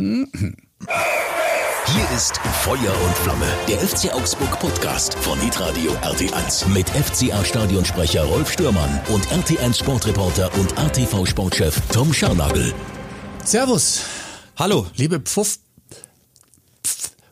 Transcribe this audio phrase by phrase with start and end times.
[0.00, 0.32] Hier
[2.16, 8.50] ist Feuer und Flamme, der FC Augsburg Podcast von Hitradio RT1 mit FCA Stadionsprecher Rolf
[8.50, 12.72] Stürmann und RT1 Sportreporter und ATV Sportchef Tom Scharnagel.
[13.44, 14.00] Servus,
[14.56, 14.86] Hallo.
[14.96, 15.58] liebe Pfuff.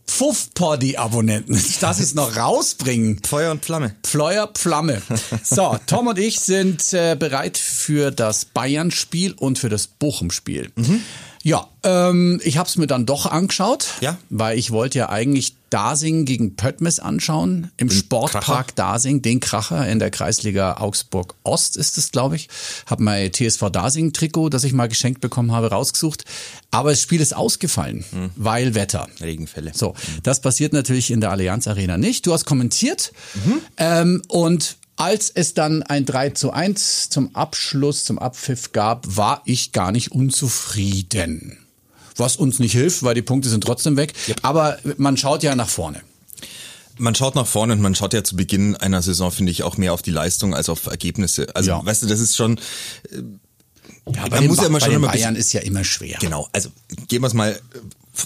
[0.06, 1.58] Pfuff-Poddy-Abonnenten.
[1.80, 3.22] Darf es noch rausbringen.
[3.26, 3.94] Feuer und Flamme.
[4.04, 5.00] Fleuer Flamme.
[5.42, 10.70] So, Tom und ich sind äh, bereit für das Bayern-Spiel und für das Bochum-Spiel.
[11.42, 14.18] Ja, ähm, ich habe es mir dann doch angeschaut, Ja.
[14.30, 18.64] weil ich wollte ja eigentlich Dasing gegen Pöttmes anschauen, im Sportpark Kracher.
[18.74, 22.48] Dasing, den Kracher in der Kreisliga Augsburg Ost ist es, glaube ich.
[22.86, 26.24] Habe mein TSV Dasing Trikot, das ich mal geschenkt bekommen habe, rausgesucht.
[26.70, 28.02] Aber das Spiel ist ausgefallen,
[28.36, 29.08] weil Wetter.
[29.20, 29.72] Regenfälle.
[29.74, 32.26] So, das passiert natürlich in der Allianz Arena nicht.
[32.26, 33.12] Du hast kommentiert
[33.76, 39.42] ähm, und als es dann ein 3 zu 1 zum Abschluss, zum Abpfiff gab, war
[39.44, 41.58] ich gar nicht unzufrieden.
[42.16, 44.12] Was uns nicht hilft, weil die Punkte sind trotzdem weg.
[44.42, 46.00] Aber man schaut ja nach vorne.
[46.98, 49.76] Man schaut nach vorne und man schaut ja zu Beginn einer Saison, finde ich, auch
[49.76, 51.46] mehr auf die Leistung als auf Ergebnisse.
[51.54, 51.84] Also, Ja.
[51.86, 52.60] weißt du, das ist schon,
[54.12, 56.16] Ja, Man muss ja immer bei schon den immer Bayern ist ja immer schwer.
[56.20, 56.70] genau, also
[57.08, 57.58] gehen wir es mal äh,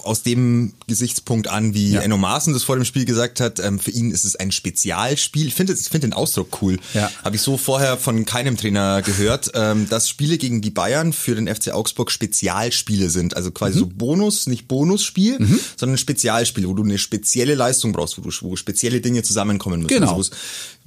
[0.05, 2.01] aus dem Gesichtspunkt an, wie Ja.
[2.01, 3.59] Enno Maaßen das vor dem Spiel gesagt hat.
[3.59, 5.49] Ähm, für ihn ist es ein Spezialspiel.
[5.49, 6.79] Ich finde ich finde den Ausdruck cool.
[6.95, 7.11] Ja.
[7.25, 11.35] Habe ich so vorher von keinem Trainer gehört, ähm, dass Spiele gegen die Bayern für
[11.35, 13.37] den FC Augsburg Spezialspiele sind.
[13.37, 15.39] Also quasi so Bonus, nicht Bonusspiel,
[15.77, 19.83] sondern ein Spezialspiel, wo du eine spezielle Leistung brauchst, wo, du, wo spezielle Dinge zusammenkommen
[19.83, 19.95] müssen.
[19.95, 20.17] Genau.
[20.17, 20.33] Also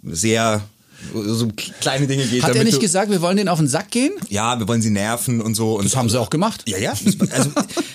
[0.03, 0.63] sehr
[1.13, 1.47] so
[1.79, 2.43] kleine Dinge geht.
[2.43, 4.11] Hat er nicht gesagt, wir wollen den auf den Sack gehen?
[4.29, 5.75] ja, wir wollen sie nerven und so.
[5.77, 6.63] Und Das haben sie auch gemacht.
[6.67, 6.93] ja, ja.
[7.31, 7.49] Also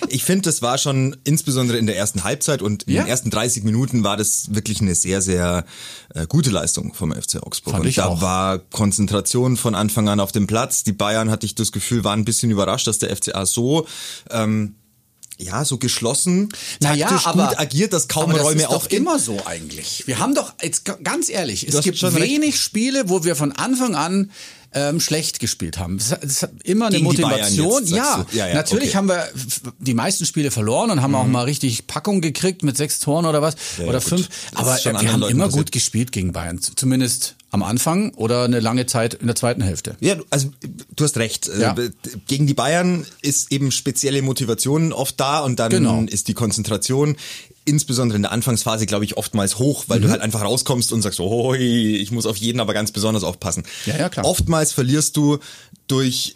[0.09, 3.03] ich finde, das war schon insbesondere in der ersten Halbzeit und in Ja.
[3.03, 5.65] den ersten 30 Minuten war das wirklich eine sehr, sehr
[6.13, 7.73] äh, gute Leistung vom FC Augsburg.
[7.75, 8.21] Fand und da auch.
[8.21, 10.83] war Konzentration von Anfang an auf dem Platz.
[10.83, 13.85] Die Bayern hatte ich das Gefühl, waren ein bisschen überrascht, dass der FCA so
[14.29, 14.75] ähm,
[15.41, 16.49] ja, so geschlossen,
[16.81, 19.01] Naja, taktisch aber- gut agiert, dass kaum das Räume aufgehen.
[19.01, 20.03] immer so eigentlich.
[20.07, 22.31] Wir haben doch, jetzt ganz ehrlich, es hast gibt schon recht.
[22.31, 24.31] wenig Spiele, wo wir von Anfang an
[24.73, 25.97] ähm, schlecht gespielt haben.
[25.97, 27.81] Es hat- es hat immer eine Gegen Bayern Motivation.
[27.83, 28.37] jetzt, ja, du.
[28.37, 28.97] Ja, ja, natürlich okay.
[28.99, 29.27] haben wir
[29.79, 33.41] die meisten Spiele verloren und haben auch mal richtig Packung gekriegt mit sechs Toren oder
[33.41, 34.29] was Ja, oder fünf.
[34.53, 35.65] Das Aber wir haben Leuten immer passiert.
[35.65, 39.95] gut gespielt gegen Bayern, zumindest am Anfang oder eine lange Zeit in der zweiten Hälfte.
[39.99, 40.49] Ja, also
[40.95, 41.49] du hast recht.
[41.49, 41.75] Äh, Ja.
[42.27, 46.01] Gegen die Bayern ist eben spezielle Motivation oft da und dann Genau.
[46.03, 47.17] ist die Konzentration
[47.65, 50.03] insbesondere in der Anfangsphase, glaube ich, oftmals hoch, weil Mhm.
[50.03, 53.63] du halt einfach rauskommst und sagst, oh, ich muss auf jeden aber ganz besonders aufpassen.
[53.85, 54.25] Ja, ja, klar.
[54.25, 55.37] Oftmals verlierst du
[55.87, 56.35] durch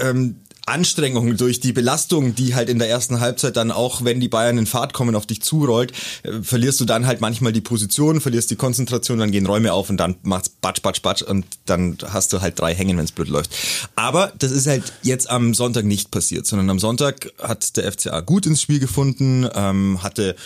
[0.00, 0.36] ähm,
[0.68, 4.58] Anstrengung, durch die Belastung, die halt in der ersten Halbzeit dann auch, wenn die Bayern
[4.58, 5.92] in Fahrt kommen, auf dich zurollt,
[6.22, 9.90] äh, verlierst du dann halt manchmal die Position, verlierst die Konzentration, dann gehen Räume auf
[9.90, 13.28] und dann macht's batsch, batsch, batsch und dann hast du halt drei hängen, wenn's blöd
[13.28, 13.50] läuft.
[13.96, 18.20] Aber das ist halt jetzt am Sonntag nicht passiert, sondern am Sonntag hat der FCA
[18.20, 20.36] gut ins Spiel gefunden, ähm, hatte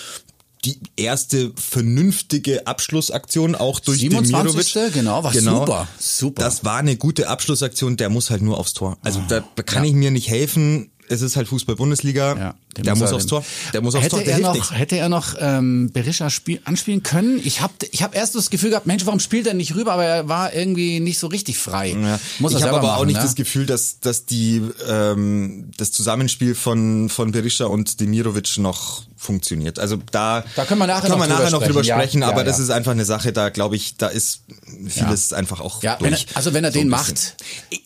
[0.64, 4.72] die erste vernünftige Abschlussaktion auch durch 27.
[4.72, 4.94] Demirovic.
[4.94, 6.42] Genau, war super, super.
[6.42, 8.98] Das war eine gute Abschlussaktion, der muss halt nur aufs Tor.
[9.02, 9.90] Also da kann ja.
[9.90, 10.90] ich mir nicht helfen.
[11.08, 12.36] Es ist halt Fußball-Bundesliga.
[12.38, 13.44] Ja, den der muss, er- aufs Tor.
[13.72, 14.24] Der muss aufs hätte Tor.
[14.24, 14.70] Der er noch, nichts.
[14.72, 17.40] Hätte er noch ähm, Berisha spiel, anspielen können?
[17.44, 19.92] Ich habe ich hab erst das Gefühl gehabt, Mensch, warum spielt er nicht rüber?
[19.92, 21.90] Aber er war irgendwie nicht so richtig frei.
[21.90, 22.18] Ja.
[22.38, 23.22] Muss ich habe aber auch machen, nicht ne?
[23.22, 29.78] das Gefühl, dass, dass die, ähm, das Zusammenspiel von, von Berisha und Demirovic noch funktioniert.
[29.78, 32.22] Also da, Da können wir nachher können noch wir nachher drüber noch drüber sprechen.
[32.22, 32.44] Ja, aber ja.
[32.44, 34.40] das ist einfach eine Sache, da glaube ich, da ist
[34.88, 37.36] vieles einfach auch Ja, wenn er- also wenn er So den macht.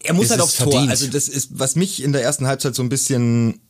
[0.03, 0.71] Er muss halt aufs Tor.
[0.71, 0.91] verdient.
[0.91, 3.61] Also das ist, was mich in der ersten Halbzeit so ein bisschen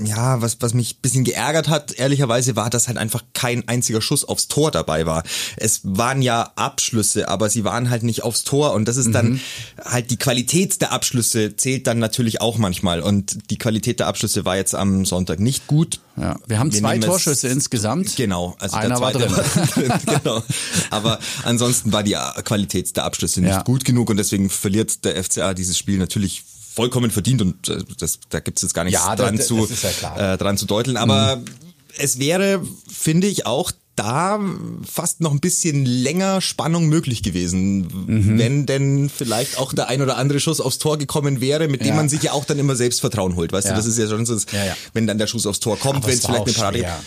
[0.00, 4.00] ja, was, was mich ein bisschen geärgert hat, ehrlicherweise, war, dass halt einfach kein einziger
[4.00, 5.24] Schuss aufs Tor dabei war.
[5.56, 9.12] Es waren ja Abschlüsse, aber sie waren halt nicht aufs Tor und das ist Mhm.
[9.12, 9.40] dann
[9.84, 14.44] halt die Qualität der Abschlüsse zählt dann natürlich auch manchmal und die Qualität der Abschlüsse
[14.44, 15.98] war jetzt am Sonntag nicht gut.
[16.16, 18.14] Ja, wir haben zwei nehmen jetzt- Torschüsse insgesamt.
[18.16, 19.36] Genau, also Einer der war zweite drin.
[19.36, 19.92] war drin.
[20.22, 20.42] genau.
[20.90, 23.62] Aber ansonsten war die Qualität der Abschlüsse nicht Ja.
[23.62, 26.44] gut genug und deswegen verliert der FCA dieses Spiel natürlich
[26.78, 29.82] vollkommen verdient und äh, das, da gibt's jetzt gar nichts Ja, dran, das- zu, das
[30.00, 30.10] ja.
[30.14, 30.20] Mhm.
[30.34, 30.96] Äh, dran zu deuteln.
[30.96, 31.42] Aber
[31.98, 34.38] es wäre, finde ich, auch da
[34.88, 38.38] fast noch ein bisschen länger Spannung möglich gewesen, Mhm.
[38.38, 41.88] wenn denn vielleicht auch der ein oder andere Schuss aufs Tor gekommen wäre, mit dem
[41.88, 41.94] Ja.
[41.96, 43.50] man sich ja auch dann immer Selbstvertrauen holt.
[43.52, 43.72] Weißt Ja.
[43.72, 44.36] du, das ist ja schon so,
[44.92, 47.00] wenn dann der Schuss aufs Tor kommt, wenn es vielleicht eine Parade schwer.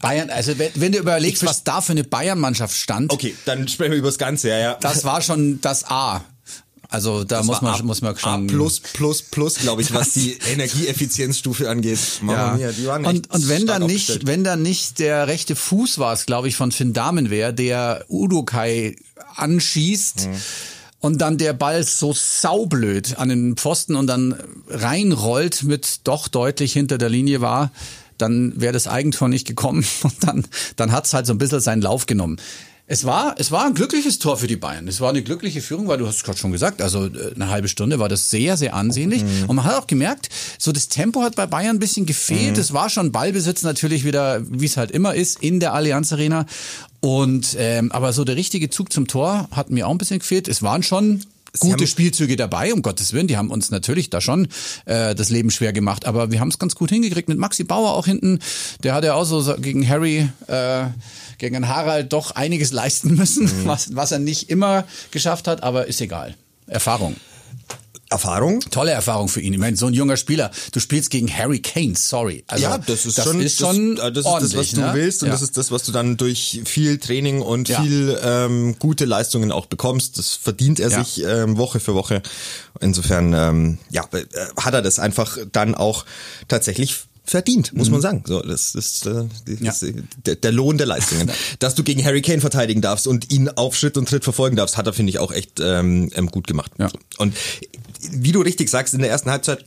[0.00, 3.92] Bayern, also wenn, wenn du überlegst, was da für eine Bayern-Mannschaft stand, Okay, dann sprechen
[3.92, 4.74] wir über das Ganze, ja, ja.
[4.80, 6.24] das war schon das A.
[6.90, 8.48] Also da Das muss man, A- muss man schon.
[8.48, 11.98] A plus, plus, plus, glaube ich, was die Energieeffizienzstufe angeht.
[12.22, 14.26] Mama mia, die waren und, und wenn da stark nicht, aufgestellt.
[14.26, 18.04] wenn da nicht der rechte Fuß war es, glaube ich, von Finn Damen wäre, der
[18.08, 18.96] Udokai
[19.36, 20.28] anschießt.
[20.28, 20.36] Mhm.
[21.00, 24.34] und dann der Ball so saublöd an den Pfosten und dann
[24.68, 27.70] reinrollt mit doch deutlich hinter der Linie war,
[28.16, 30.44] dann wäre das Eigentor nicht gekommen und dann,
[30.76, 32.38] dann hat's halt so ein bisschen seinen Lauf genommen.
[32.90, 34.88] Es war, es war ein glückliches Tor für die Bayern.
[34.88, 37.50] Es war eine glückliche Führung, weil du hast es gerade schon gesagt, also äh, eine
[37.50, 39.22] halbe Stunde war das sehr, sehr ansehnlich.
[39.22, 39.44] Mhm.
[39.46, 42.56] Und man hat auch gemerkt, so das Tempo hat bei Bayern ein bisschen gefehlt.
[42.56, 42.60] Mhm.
[42.60, 46.46] Es war schon Ballbesitz natürlich wieder, wie es halt immer ist, in der Allianz Arena.
[47.00, 50.48] Und ähm, aber so der richtige Zug zum Tor hat mir auch ein bisschen gefehlt.
[50.48, 51.20] Es waren schon
[51.60, 53.26] gute Spielzüge dabei, um Gottes Willen.
[53.26, 54.48] Die haben uns natürlich da schon
[54.86, 57.94] äh, das Leben schwer gemacht, aber wir haben es ganz gut hingekriegt mit Maxi Bauer
[57.94, 58.40] auch hinten.
[58.82, 60.84] Der hat ja auch so gegen Harry, äh,
[61.38, 63.66] gegen Harald doch einiges leisten müssen, mhm.
[63.66, 66.34] was, was er nicht immer geschafft hat, aber ist egal.
[66.66, 67.16] Erfahrung.
[68.10, 68.60] Erfahrung.
[68.70, 69.52] Tolle Erfahrung für ihn.
[69.52, 70.50] Ich meine, so ein junger Spieler.
[70.72, 72.42] Du spielst gegen Harry Kane, sorry.
[72.46, 74.90] Also, ja, das ist das schon, ist schon das, das ist das, was du ne?
[74.94, 75.32] willst und ja.
[75.32, 77.82] das ist das, was du dann durch viel Training und ja.
[77.82, 80.16] viel ähm, gute Leistungen auch bekommst.
[80.18, 81.04] Das verdient er ja.
[81.04, 82.22] sich ähm, Woche für Woche.
[82.80, 84.24] Insofern, ähm, ja, äh,
[84.56, 86.06] hat er das einfach dann auch
[86.48, 86.96] tatsächlich
[87.30, 87.92] verdient, muss mhm.
[87.92, 88.24] man sagen.
[88.26, 89.26] So, das, das, das,
[89.60, 89.88] das ja.
[90.26, 91.30] der, der, Lohn der Leistungen.
[91.58, 94.76] Dass du gegen Harry Kane verteidigen darfst und ihn auf Schritt und Tritt verfolgen darfst,
[94.76, 96.72] hat er, finde ich, auch echt ähm, ähm gut gemacht.
[96.78, 96.90] Ja.
[97.18, 97.34] Und
[98.12, 99.64] wie du richtig sagst, in der ersten Halbzeit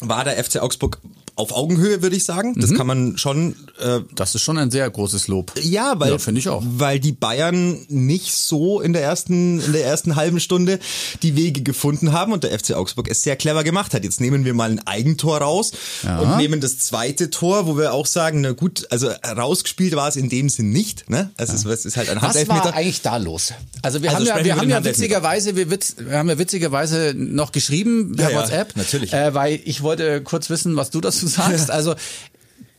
[0.00, 1.00] war der FC Augsburg
[1.36, 2.54] auf Augenhöhe, würde ich sagen.
[2.60, 2.76] Das mhm.
[2.76, 3.56] kann man schon.
[3.80, 5.52] Äh, das ist schon ein sehr großes Lob.
[5.60, 9.72] Ja, weil ja, finde ich auch, weil die Bayern nicht so in der ersten in
[9.72, 10.78] der ersten halben Stunde
[11.22, 14.04] die Wege gefunden haben und der FC Augsburg es sehr clever gemacht hat.
[14.04, 15.72] Jetzt nehmen wir mal ein Eigentor raus
[16.04, 16.18] ja.
[16.18, 20.16] und nehmen das zweite Tor, wo wir auch sagen, na gut, also rausgespielt war es
[20.16, 21.10] in dem Sinn nicht.
[21.10, 21.30] Ne?
[21.36, 21.58] Also ja.
[21.58, 23.52] es, es ist halt ein Was war eigentlich da los?
[23.82, 27.14] Also wir also haben ja wir haben ja witzigerweise wir, witz, wir haben ja witzigerweise
[27.16, 31.28] noch geschrieben per WhatsApp, natürlich, äh, weil ich wollte kurz wissen, was du dazu du
[31.28, 31.70] sagst.
[31.70, 31.94] Also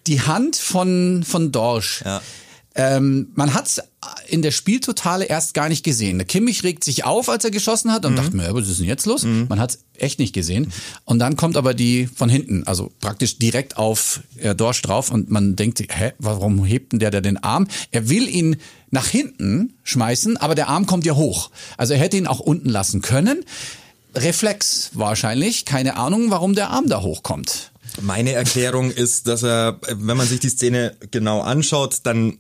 [0.08, 2.02] die Hand von, von Dorsch.
[2.06, 2.22] Ja.
[2.78, 3.82] Ähm, man hat's
[4.28, 6.18] in der Spieltotale erst gar nicht gesehen.
[6.18, 8.18] Der Kimmich regt sich auf, als er geschossen hat und mhm.
[8.18, 9.24] dachte mir, was ist denn jetzt los?
[9.24, 9.46] Mhm.
[9.48, 10.74] Man hat's echt nicht gesehen.
[11.06, 15.32] Und dann kommt aber die von hinten, also praktisch direkt auf äh, Dorsch drauf und
[15.32, 17.68] man denkt, hä, warum hebt denn der da den Arm?
[17.92, 18.58] Er will ihn
[18.92, 21.52] nach hinten schmeißen, aber der Arm kommt ja hoch.
[21.78, 23.46] Also er hätte ihn auch unten lassen können.
[24.14, 27.72] Reflex wahrscheinlich, keine Ahnung, warum der Arm da hochkommt.
[28.02, 32.40] Meine Erklärung ist, dass er, wenn man sich die Szene genau anschaut, dann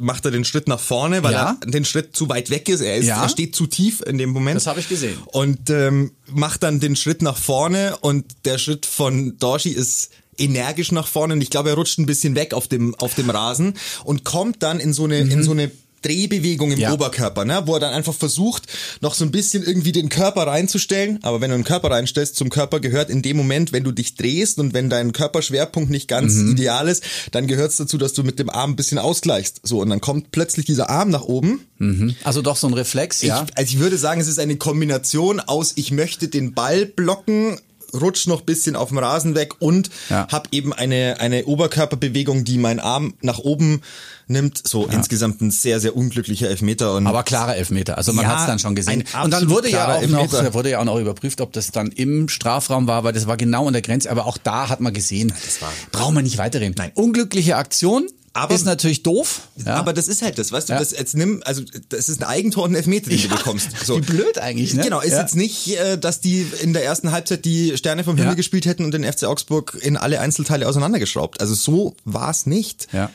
[0.00, 1.58] macht er den Schritt nach vorne, weil ja.
[1.60, 2.80] er den Schritt zu weit weg ist.
[2.80, 3.22] Er, ist, ja.
[3.22, 4.56] er steht zu tief in dem Moment.
[4.56, 5.18] Das habe ich gesehen.
[5.26, 10.90] Und ähm, macht dann den Schritt nach vorne und der Schritt von Dorshi ist energisch
[10.90, 13.74] nach vorne und ich glaube, er rutscht ein bisschen weg auf dem auf dem Rasen
[14.04, 15.30] und kommt dann in so eine mhm.
[15.30, 15.70] in so eine
[16.02, 16.92] Drehbewegung im ja.
[16.92, 17.62] Oberkörper, ne?
[17.66, 18.64] wo er dann einfach versucht,
[19.00, 21.18] noch so ein bisschen irgendwie den Körper reinzustellen.
[21.22, 24.14] Aber wenn du den Körper reinstellst, zum Körper gehört in dem Moment, wenn du dich
[24.14, 26.52] drehst und wenn dein Körperschwerpunkt nicht ganz mhm.
[26.52, 29.60] ideal ist, dann gehört es dazu, dass du mit dem Arm ein bisschen ausgleichst.
[29.62, 31.66] So, und dann kommt plötzlich dieser Arm nach oben.
[31.78, 32.14] Mhm.
[32.24, 33.44] Also doch so ein Reflex, ja.
[33.48, 37.58] Ich, also ich würde sagen, es ist eine Kombination aus, ich möchte den Ball blocken
[37.94, 40.28] rutsch noch bisschen auf dem Rasen weg und ja.
[40.30, 43.82] habe eben eine, eine Oberkörperbewegung, die meinen Arm nach oben
[44.30, 44.66] nimmt.
[44.66, 44.92] So ja.
[44.92, 46.94] insgesamt ein sehr, sehr unglücklicher Elfmeter.
[46.94, 47.98] Und Aber klarer Elfmeter.
[47.98, 49.04] Also man ja, hat es dann schon gesehen.
[49.22, 50.42] Und dann wurde ja auch Elfmeter.
[50.44, 53.36] noch, wurde ja auch noch überprüft, ob das dann im Strafraum war, weil das war
[53.36, 54.10] genau an der Grenze.
[54.10, 56.74] Aber auch da hat man gesehen, das war, brauchen wir nicht weiterreden.
[56.78, 56.92] Nein.
[56.94, 59.48] Unglückliche Aktion, aber, ist natürlich doof.
[59.64, 59.74] Ja.
[59.74, 60.78] Aber das ist halt das, weißt du, ja.
[60.78, 63.28] das jetzt nimm, also das ist ein Eigentor und ein Elfmeter, den ja.
[63.28, 63.68] du bekommst.
[63.84, 63.96] So.
[63.96, 64.84] Wie blöd eigentlich, ne?
[64.84, 68.36] Genau, ist jetzt nicht, äh, dass die in der ersten Halbzeit die Sterne vom Himmel
[68.36, 71.40] gespielt hätten und den FC Augsburg in alle Einzelteile auseinandergeschraubt.
[71.40, 72.88] Also so war es nicht.
[72.92, 73.10] Ja.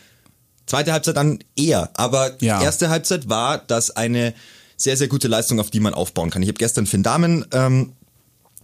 [0.65, 2.61] Zweite Halbzeit dann eher, aber ja.
[2.61, 4.33] erste Halbzeit war das eine
[4.77, 6.41] sehr, sehr gute Leistung, auf die man aufbauen kann.
[6.41, 7.93] Ich habe gestern Finn Dahmen ähm,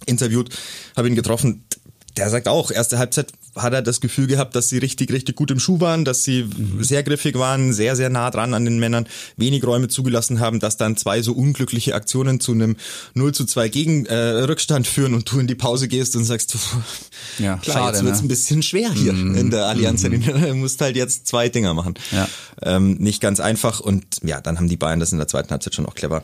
[0.06, 0.50] interviewt,
[0.98, 1.64] habe ihn getroffen.
[2.18, 5.52] Der sagt auch, erste Halbzeit hat er das Gefühl gehabt, dass sie richtig, richtig gut
[5.52, 6.84] im Schuh waren, dass sie mhm.
[6.84, 10.78] sehr griffig waren, sehr, sehr nah dran an den Männern, wenig Räume zugelassen haben, dass
[10.78, 12.78] dann zwei so unglückliche Aktionen zu einem
[13.14, 16.56] 0 zu 2 gegen äh, Rückstand führen und du in die Pause gehst und sagst,
[17.40, 18.26] ja, klar, schade, jetzt wird's ne?
[18.26, 19.36] ein bisschen schwer hier mhm.
[19.36, 20.04] in der Allianz.
[20.04, 20.22] Mhm.
[20.52, 21.94] Du musst halt jetzt zwei Dinger machen.
[22.12, 22.28] Ja.
[22.62, 25.76] Ähm, nicht ganz einfach und ja, dann haben die Bayern das in der zweiten Halbzeit
[25.76, 26.24] schon auch clever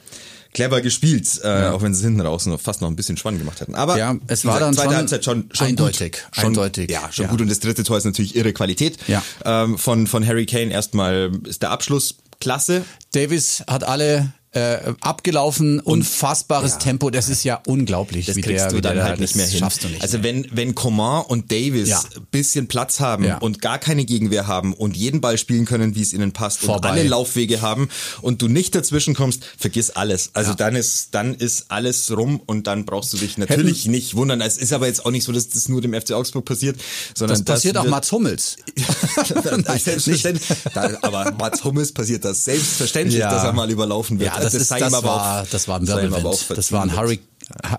[0.54, 1.72] clever gespielt, äh, ja.
[1.74, 3.76] auch wenn sie hinten raus noch fast noch ein bisschen spannend gemacht hätten.
[3.76, 6.92] Aber ja, es war dann zweite schon Halbzeit schon, schon eindeutig, gut, schon, eindeutig.
[6.92, 7.32] Ja, schon ja.
[7.32, 7.42] gut.
[7.42, 8.98] Und das dritte Tor ist natürlich irre Qualität.
[9.08, 9.24] Ja.
[9.46, 12.84] Ähm, von von Harry Kane erstmal ist der Abschluss klasse.
[13.14, 16.78] Davis hat alle äh, abgelaufen, unfassbares ja.
[16.80, 17.10] Tempo.
[17.10, 19.60] Das ist ja unglaublich, das wie kriegst der, du dann der, halt nicht mehr hin.
[19.60, 20.24] Schaffst du nicht also mehr.
[20.24, 22.02] wenn wenn Coman und Davis ja.
[22.32, 23.38] bisschen Platz haben ja.
[23.38, 26.90] und gar keine Gegenwehr haben und jeden Ball spielen können, wie es ihnen passt Vorbei.
[26.90, 27.90] und alle Laufwege haben
[28.22, 30.32] und du nicht dazwischen kommst, vergiss alles.
[30.34, 33.92] Also dann ist dann ist alles rum und dann brauchst du dich natürlich Hätten.
[33.92, 34.42] nicht wundern.
[34.42, 36.80] Es ist aber jetzt auch nicht so, dass das nur dem FC Augsburg passiert,
[37.14, 38.58] sondern das passiert auch Mats Hummels.
[39.66, 40.48] Nein, selbstverständlich.
[40.74, 44.34] Da, aber Mats Hummels passiert das selbstverständlich, dass er mal überlaufen wird.
[44.34, 46.46] Ja, das das, ist, das war, auf- das war ein Wirbelwind.
[46.56, 46.96] Das war ein.
[46.96, 47.26] Hurricane.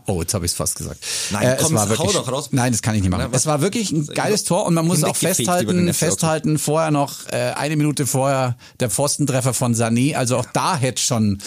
[0.06, 1.04] Oh, jetzt habe ich es fast gesagt.
[1.30, 2.48] Nein, Äh, komm, war hau wirklich, doch raus.
[2.52, 3.28] Nein, das kann ich nicht machen.
[3.30, 7.26] Na, es war wirklich ein geiles Tor und man muss auch festhalten, festhalten, vorher noch
[7.30, 10.14] äh, eine Minute vorher der Pfostentreffer von Sané.
[10.14, 11.38] Also auch da hätte schon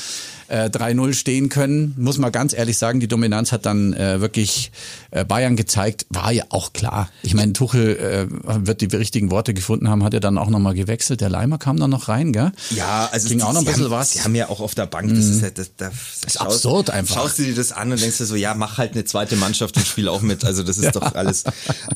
[0.51, 1.95] äh, 3-0 stehen können.
[1.97, 4.71] Muss man ganz ehrlich sagen, die Dominanz hat dann äh, wirklich
[5.11, 6.05] äh, Bayern gezeigt.
[6.09, 7.09] War ja auch klar.
[7.23, 10.73] Ich meine, Tuchel äh, wird die richtigen Worte gefunden haben, hat er dann auch nochmal
[10.73, 11.21] gewechselt.
[11.21, 12.51] Der Leimer kam dann noch rein, gell?
[12.71, 14.13] Ja, also Ging die, auch noch ein bisschen haben, was.
[14.13, 14.17] Mhm.
[14.17, 16.89] Sie haben ja auch auf der Bank, das ist ja, das, das, das ist absurd
[16.89, 17.15] einfach.
[17.15, 19.77] Schaust du dir das an und denkst dir so, ja, mach halt eine zweite Mannschaft
[19.77, 20.43] und spiel auch mit.
[20.43, 21.45] Also das ist doch alles.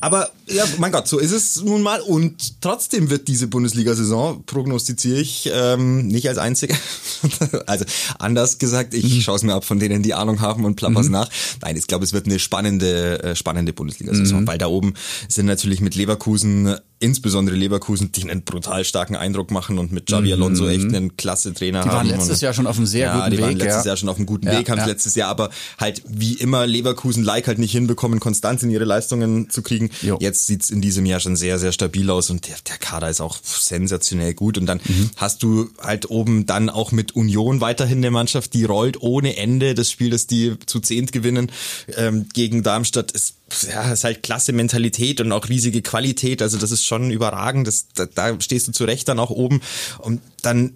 [0.00, 2.00] Aber ja, mein Gott, so ist es nun mal.
[2.00, 6.74] Und trotzdem wird diese Bundesliga-Saison, prognostiziere ich, ähm, nicht als einzige.
[7.66, 7.84] also
[8.18, 9.00] anders gesagt, Mhm.
[9.00, 11.28] ich schaue es mir ab von denen, die Ahnung haben und plapper's nach.
[11.62, 14.46] Nein, ich glaube, es wird eine spannende, äh, spannende Bundesliga-Saison, Mhm.
[14.46, 14.94] weil da oben
[15.28, 20.32] sind natürlich mit Leverkusen insbesondere Leverkusen, die einen brutal starken Eindruck machen und mit Xavi
[20.32, 21.82] Alonso echt einen klasse Trainer Mhm.
[21.84, 21.96] Die haben.
[21.96, 23.90] waren letztes und, Jahr schon auf einem sehr ja, guten die waren Weg, letztes ja.
[23.90, 24.86] Jahr schon auf einem guten Ja, Weg, haben ja.
[24.86, 29.62] letztes Jahr aber halt wie immer Leverkusen-like halt nicht hinbekommen, konstant in ihre Leistungen zu
[29.62, 29.90] kriegen.
[30.02, 30.16] Jo.
[30.20, 33.20] Jetzt sieht's in diesem Jahr schon sehr, sehr stabil aus und der, der Kader ist
[33.20, 34.58] auch sensationell gut.
[34.58, 35.10] Und dann Mhm.
[35.16, 39.74] hast du halt oben dann auch mit Union weiterhin eine Mannschaft, die rollt ohne Ende.
[39.74, 41.50] Das Spiel, das die zu zehnt gewinnen
[41.96, 43.35] ähm, gegen Darmstadt, ist
[43.70, 46.42] ja, ist halt klasse Mentalität und auch riesige Qualität.
[46.42, 47.66] Also das ist schon überragend.
[47.66, 49.60] Das, da, da stehst du zu Recht dann auch oben.
[49.98, 50.72] Und dann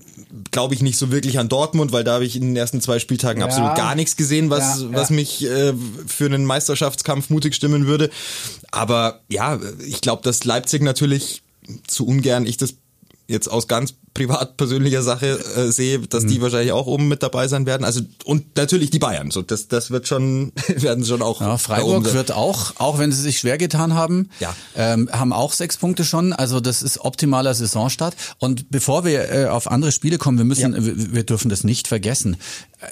[0.52, 3.00] glaube ich nicht so wirklich an Dortmund, weil da habe ich in den ersten zwei
[3.00, 3.46] Spieltagen Ja.
[3.46, 4.92] absolut gar nichts gesehen, was, Ja, ja.
[4.92, 5.74] was mich äh,
[6.06, 8.08] für einen Meisterschaftskampf mutig stimmen würde.
[8.70, 11.42] Aber ja, ich glaube, dass Leipzig natürlich
[11.86, 12.74] zu ungern ich das
[13.30, 16.28] jetzt aus ganz privat persönlicher Sache äh, sehe, dass Mhm.
[16.28, 17.84] die wahrscheinlich auch oben mit dabei sein werden.
[17.84, 19.30] Also und natürlich die Bayern.
[19.30, 23.20] So das das wird schon werden schon auch Ja, Freiburg wird auch, auch wenn sie
[23.22, 24.54] sich schwer getan haben, Ja.
[24.76, 26.32] ähm, haben auch sechs Punkte schon.
[26.32, 28.14] Also das ist optimaler Saisonstart.
[28.38, 30.84] Und bevor wir äh, auf andere Spiele kommen, wir müssen, Ja.
[30.84, 32.36] wir, wir dürfen das nicht vergessen.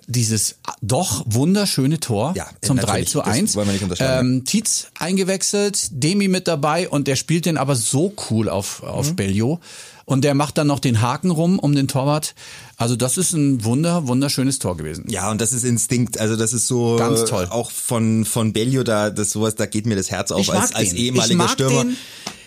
[0.07, 3.07] Dieses doch wunderschöne Tor Ja, zum natürlich.
[3.07, 3.57] 3 zu Das 1.
[3.57, 4.37] wollen wir nicht unterschlagen.
[4.37, 8.89] Ähm, Tietz eingewechselt, Demi mit dabei und der spielt den aber so cool auf, Mhm.
[8.89, 9.61] auf Bellio.
[10.09, 12.35] Und der macht dann noch den Haken rum um den Torwart.
[12.79, 15.05] Also das ist ein wunder, wunderschönes Tor gewesen.
[15.11, 17.47] Ja, und das ist Instinkt, also das ist so Ganz toll.
[17.51, 20.95] auch von von Bellio da das sowas, da geht mir das Herz auf als als
[20.95, 21.85] ehemaliger Ich mag Stürmer.
[21.85, 21.97] den.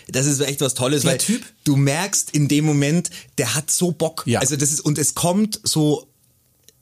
[0.08, 1.40] Das ist echt was Tolles, Der weil Typ.
[1.62, 4.24] du merkst in dem Moment, der hat so Bock.
[4.26, 4.40] Ja.
[4.40, 6.08] Also das ist und es kommt so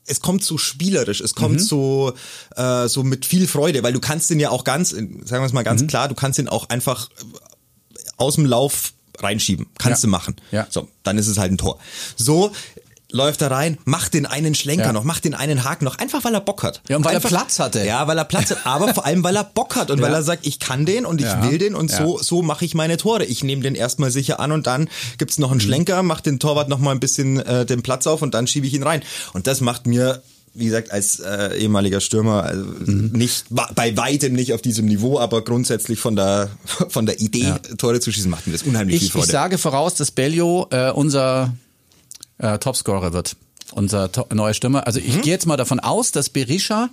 [0.06, 1.38] es kommt so spielerisch, es Mhm.
[1.38, 2.14] kommt so
[2.56, 5.52] äh, so mit viel Freude, weil du kannst den ja auch ganz, sagen wir es
[5.52, 5.64] mal Mhm.
[5.64, 7.10] ganz klar, du kannst den auch einfach
[8.16, 9.66] aus dem Lauf reinschieben.
[9.78, 10.06] Kannst Ja.
[10.06, 10.36] du machen.
[10.50, 10.66] Ja.
[10.70, 11.78] So, dann ist es halt ein Tor.
[12.16, 12.52] So
[13.12, 14.92] läuft er rein, macht den einen Schlenker Ja.
[14.92, 16.80] noch, macht den einen Haken noch, einfach weil er Bock hat.
[16.88, 17.84] Ja, und weil er einfach, Platz hatte.
[17.84, 20.04] Ja, weil er Platz hat, aber vor allem weil er Bock hat und Ja.
[20.04, 21.42] weil er sagt, ich kann den und ich Ja.
[21.42, 23.24] will den und so so mache ich meine Tore.
[23.24, 25.64] Ich nehme den erstmal sicher an und dann gibt's noch einen Mhm.
[25.64, 28.68] Schlenker, macht den Torwart noch mal ein bisschen äh, den Platz auf und dann schiebe
[28.68, 29.02] ich ihn rein.
[29.32, 30.22] Und das macht mir
[30.54, 33.10] wie gesagt, als äh, ehemaliger Stürmer, also Mhm.
[33.12, 36.50] nicht bei weitem nicht auf diesem Niveau, aber grundsätzlich von der
[36.88, 39.30] von der Idee, Tore zu schießen, macht mir das unheimlich viel Ich, ich Freude.
[39.32, 41.54] sage voraus, dass Bellio äh, unser
[42.38, 43.36] äh, Topscorer wird.
[43.72, 44.86] Unser to neuer Stürmer.
[44.88, 45.06] Also Mhm.
[45.06, 46.88] ich gehe jetzt mal davon aus, dass Berisha,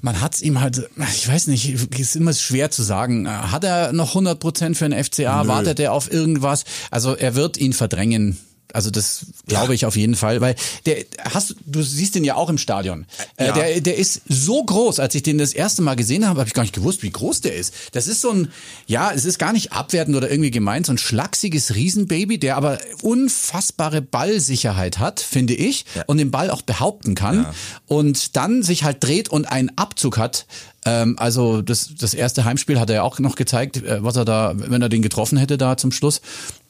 [0.00, 3.28] man hat es ihm halt, ich weiß nicht, ist immer schwer zu sagen.
[3.28, 5.46] Hat er noch 100 Prozent für den FCA?
[5.48, 6.64] Wartet er auf irgendwas?
[6.90, 8.38] Also er wird ihn verdrängen.
[8.74, 9.72] Also das glaube Ja.
[9.72, 10.54] ich auf jeden Fall, weil
[10.86, 13.06] der hast du siehst ihn ja auch im Stadion.
[13.36, 13.52] Äh, Ja.
[13.54, 16.54] Der der ist so groß, als ich den das erste Mal gesehen habe, habe ich
[16.54, 17.72] gar nicht gewusst, wie groß der ist.
[17.92, 18.48] Das ist so ein
[18.86, 22.78] ja, es ist gar nicht abwertend oder irgendwie gemeint, so ein schlachsiges Riesenbaby, der aber
[23.02, 26.04] unfassbare Ballsicherheit hat, finde ich, Ja.
[26.06, 27.46] und den Ball auch behaupten kann
[27.86, 30.46] und dann sich halt dreht und einen Abzug hat.
[30.84, 34.24] Ähm, also das das erste Heimspiel hat er ja auch noch gezeigt, äh, was er
[34.24, 36.20] da, wenn er den getroffen hätte da zum Schluss.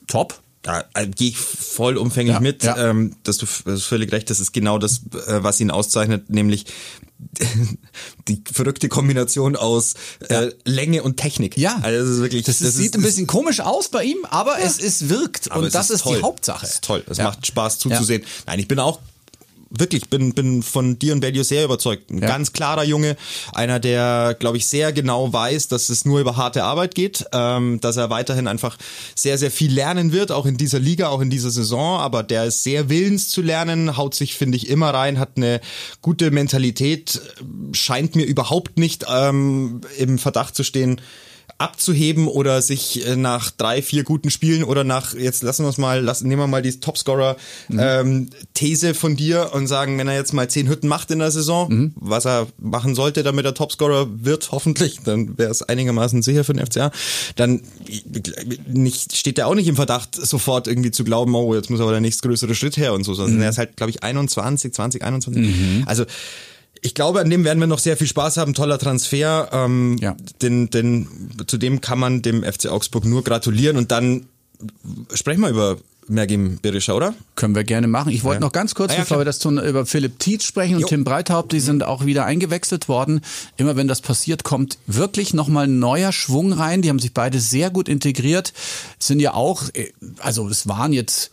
[0.07, 0.40] Top.
[0.68, 2.90] Da äh, gehe ich vollumfänglich Ja, mit, ja.
[2.90, 6.28] Ähm, dass du das ist völlig recht, das ist genau das, äh, was ihn auszeichnet,
[6.28, 6.66] nämlich
[8.28, 9.94] die verrückte Kombination aus
[10.28, 11.56] äh, Länge und Technik.
[11.56, 14.58] Ja, also das ist wirklich, das, ist, sieht ein bisschen komisch aus bei ihm, aber
[14.58, 16.18] es, es wirkt aber und es das ist, toll.
[16.18, 16.60] die Hauptsache.
[16.66, 17.25] Das ist toll, es Ja.
[17.25, 18.22] macht Spaß zuzusehen.
[18.46, 19.00] Nein, ich bin auch
[19.70, 22.10] wirklich bin bin von dir und Bellio sehr überzeugt.
[22.10, 22.28] Ein Ja.
[22.28, 23.16] ganz klarer Junge,
[23.52, 27.80] einer der glaube ich sehr genau weiß, dass es nur über harte Arbeit geht, ähm,
[27.80, 28.76] dass er weiterhin einfach
[29.14, 31.98] sehr sehr viel lernen wird, auch in dieser Liga, auch in dieser Saison.
[31.98, 35.60] Aber der ist sehr willens zu lernen, haut sich finde ich immer rein, hat eine
[36.02, 37.20] gute Mentalität,
[37.72, 41.00] scheint mir überhaupt nicht ähm, im Verdacht zu stehen
[41.59, 45.77] abzuheben oder sich äh, nach drei, vier guten Spielen oder nach, jetzt lassen wir es
[45.77, 48.91] mal, lassen, nehmen wir mal die Topscorer-These mhm.
[48.91, 51.69] ähm, von dir und sagen, wenn er jetzt mal zehn Hütten macht in der Saison,
[51.69, 51.93] mhm.
[51.97, 56.53] was er machen sollte, damit er Topscorer wird, hoffentlich, dann wäre es einigermaßen sicher für
[56.53, 56.93] den FCA,
[57.35, 57.62] dann
[58.69, 61.91] nicht, steht er auch nicht im Verdacht, sofort irgendwie zu glauben, oh, jetzt muss aber
[61.91, 63.43] der nächstgrößere Schritt her und so, sondern mhm.
[63.43, 65.43] er ist halt, glaube ich, 21, 20, 21.
[65.43, 65.83] Mhm.
[65.87, 66.05] Also
[66.82, 68.54] ich glaube, an dem werden wir noch sehr viel Spaß haben.
[68.54, 69.49] Toller Transfer.
[69.52, 70.16] Ähm, ja.
[70.42, 71.06] denn, denn
[71.47, 73.76] zu dem kann man dem FC Augsburg nur gratulieren.
[73.76, 74.26] Und dann
[75.14, 77.14] sprechen wir über Mergim Berisha, oder?
[77.35, 78.11] Können wir gerne machen.
[78.11, 78.47] Ich wollte ja.
[78.47, 80.88] noch ganz kurz, ah, ja, bevor wir das tun, über Philipp Tietz sprechen und jo.
[80.88, 83.20] Tim Breithaupt, die sind auch wieder eingewechselt worden.
[83.56, 86.82] Immer wenn das passiert, kommt wirklich nochmal neuer Schwung rein.
[86.82, 88.52] Die haben sich beide sehr gut integriert.
[88.99, 91.30] Sind ja auch, äh, also es waren jetzt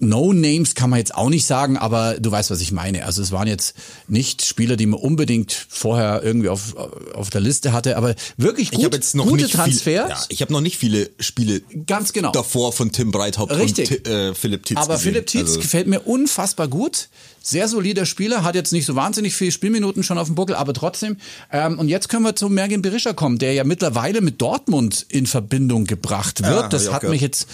[0.00, 3.04] No-Names kann man jetzt auch nicht sagen, aber du weißt, was ich meine.
[3.06, 3.76] Also es waren jetzt
[4.08, 6.74] nicht Spieler, die man unbedingt vorher irgendwie auf,
[7.14, 9.82] auf der Liste hatte, aber wirklich gut, ich jetzt noch gute nicht Transfers.
[9.82, 12.32] Viel, ja, ich habe noch nicht viele Spiele Ganz genau.
[12.32, 13.90] davor von Tim Breithaupt Richtig.
[13.90, 15.12] und äh, Philipp Tietz Aber gesehen.
[15.12, 15.60] Philipp Tietz also.
[15.60, 17.08] gefällt mir unfassbar gut.
[17.40, 20.72] Sehr solider Spieler, hat jetzt nicht so wahnsinnig viele Spielminuten schon auf dem Buckel, aber
[20.72, 21.18] trotzdem.
[21.52, 25.26] Ähm, und jetzt können wir zu Mergin Berisha kommen, der ja mittlerweile mit Dortmund in
[25.26, 26.62] Verbindung gebracht wird.
[26.62, 27.12] Ja, das hat gehört.
[27.12, 27.46] mich jetzt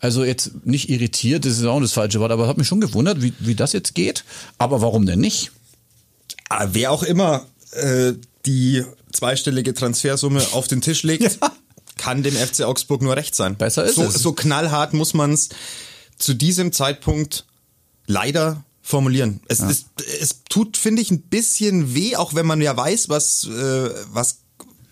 [0.00, 3.20] also jetzt nicht irritiert, das ist auch das falsche Wort, aber hat mich schon gewundert,
[3.22, 4.24] wie, wie das jetzt geht.
[4.56, 5.50] Aber warum denn nicht?
[6.48, 8.12] Ah, wer auch immer äh,
[8.46, 11.52] die zweistellige Transfersumme auf den Tisch legt, ja.
[11.96, 13.56] kann dem FC Augsburg nur recht sein.
[13.56, 14.14] Besser ist so, es.
[14.14, 15.48] So knallhart muss man es
[16.18, 17.44] zu diesem Zeitpunkt
[18.06, 19.40] leider formulieren.
[19.48, 19.68] Es, ja.
[19.68, 19.86] es,
[20.20, 24.38] es tut, finde ich, ein bisschen weh, auch wenn man ja weiß, was, äh, was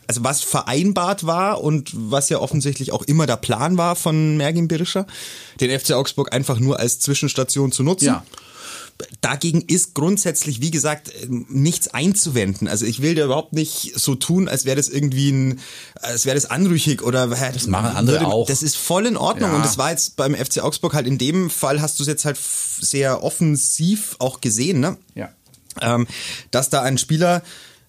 [0.07, 4.69] also was vereinbart war und was ja offensichtlich auch immer der Plan war von Mergin
[4.69, 5.07] Berischer,
[5.61, 8.07] den FC Augsburg einfach nur als Zwischenstation zu nutzen.
[8.07, 8.25] Ja.
[9.21, 12.67] Dagegen ist grundsätzlich, wie gesagt, nichts einzuwenden.
[12.67, 15.61] Also ich will da überhaupt nicht so tun, als wäre das irgendwie ein,
[15.97, 18.47] als wäre das anrüchig oder das machen andere würde, auch.
[18.47, 19.57] Das ist voll in Ordnung ja.
[19.57, 22.25] und das war jetzt beim FC Augsburg halt in dem Fall hast du es jetzt
[22.25, 24.97] halt sehr offensiv auch gesehen, ne?
[25.15, 25.29] Ja.
[25.83, 26.07] Ähm,
[26.51, 27.43] dass da ein Spieler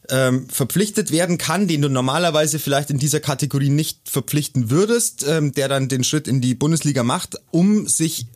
[0.10, 5.52] ähm, verpflichtet werden kann, den du normalerweise vielleicht in dieser Kategorie nicht verpflichten würdest, ähm,
[5.52, 8.28] der dann den Schritt in die Bundesliga macht, um sich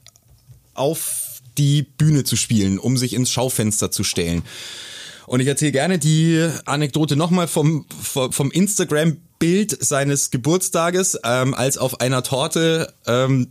[0.74, 4.44] auf die Bühne zu spielen, um sich ins Schaufenster zu stellen.
[5.28, 12.02] Und ich erzähle gerne die Anekdote nochmal vom, vom Instagram-Bild seines Geburtstages, ähm, als auf
[12.02, 13.48] einer Torte ähm,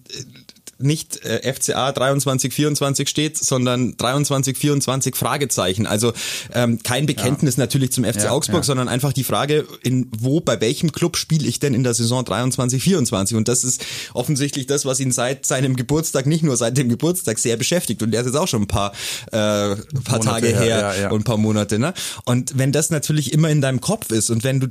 [0.82, 5.86] nicht äh, FCA 2324 steht, sondern 2324 Fragezeichen.
[5.86, 6.12] Also
[6.54, 7.62] ähm, kein Bekenntnis ja.
[7.62, 8.64] natürlich zum FC ja, Augsburg, ja.
[8.64, 12.24] sondern einfach die Frage, in wo, bei welchem Club spiele ich denn in der Saison
[12.24, 13.36] 23, 24?
[13.36, 17.38] Und das ist offensichtlich das, was ihn seit seinem Geburtstag, nicht nur seit dem Geburtstag,
[17.38, 18.02] sehr beschäftigt.
[18.02, 18.92] Und der ist jetzt auch schon ein paar,
[19.28, 21.78] äh, paar Monate Tage her und ein paar Monate.
[21.78, 21.94] Ne?
[22.24, 24.68] Und wenn das natürlich immer in deinem Kopf ist und wenn du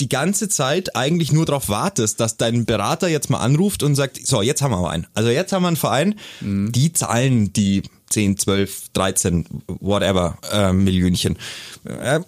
[0.00, 4.26] die ganze Zeit eigentlich nur darauf wartest, dass dein Berater jetzt mal anruft und sagt,
[4.26, 5.06] so, jetzt haben wir einen.
[5.14, 6.72] Also jetzt haben wir einen Verein, mhm.
[6.72, 9.46] die zahlen die 10, 12, 13,
[9.80, 11.36] whatever, äh, Millionchen.
[11.84, 12.20] Äh,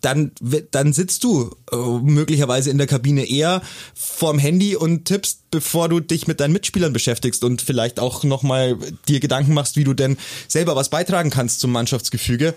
[0.00, 0.32] dann,
[0.70, 3.60] dann sitzt du äh, möglicherweise in der Kabine eher
[3.94, 8.78] vorm Handy und tippst, bevor du dich mit deinen Mitspielern beschäftigst und vielleicht auch nochmal
[9.08, 10.16] dir Gedanken machst, wie du denn
[10.48, 12.54] selber was beitragen kannst zum Mannschaftsgefüge.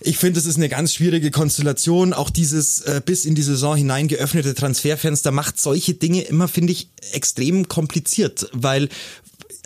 [0.00, 2.12] Ich finde, es ist eine ganz schwierige Konstellation.
[2.12, 6.72] Auch dieses äh, bis in die Saison hinein geöffnete Transferfenster macht solche Dinge immer, finde
[6.72, 8.88] ich, extrem kompliziert, weil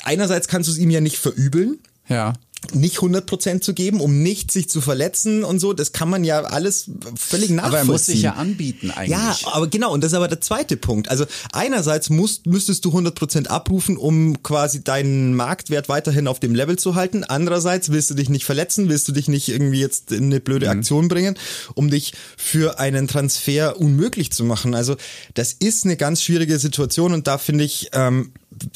[0.02, 1.78] einerseits kannst du es ihm ja nicht verübeln.
[2.08, 2.32] Ja
[2.72, 5.72] nicht 100% zu geben, um nicht sich zu verletzen und so.
[5.72, 7.61] Das kann man ja alles völlig nachvollziehen.
[7.61, 9.11] Aber er muss sich ja anbieten eigentlich.
[9.11, 9.92] Ja, aber genau.
[9.92, 11.11] Und das ist aber der zweite Punkt.
[11.11, 16.79] Also einerseits musst, müsstest du 100% abrufen, um quasi deinen Marktwert weiterhin auf dem Level
[16.79, 17.25] zu halten.
[17.25, 20.66] Andererseits willst du dich nicht verletzen, willst du dich nicht irgendwie jetzt in eine blöde
[20.66, 20.72] mhm.
[20.72, 21.37] Aktion bringen,
[21.75, 24.75] um dich für einen Transfer unmöglich zu machen.
[24.75, 24.96] Also
[25.35, 28.33] das ist eine ganz schwierige Situation und da finde ich, ähm,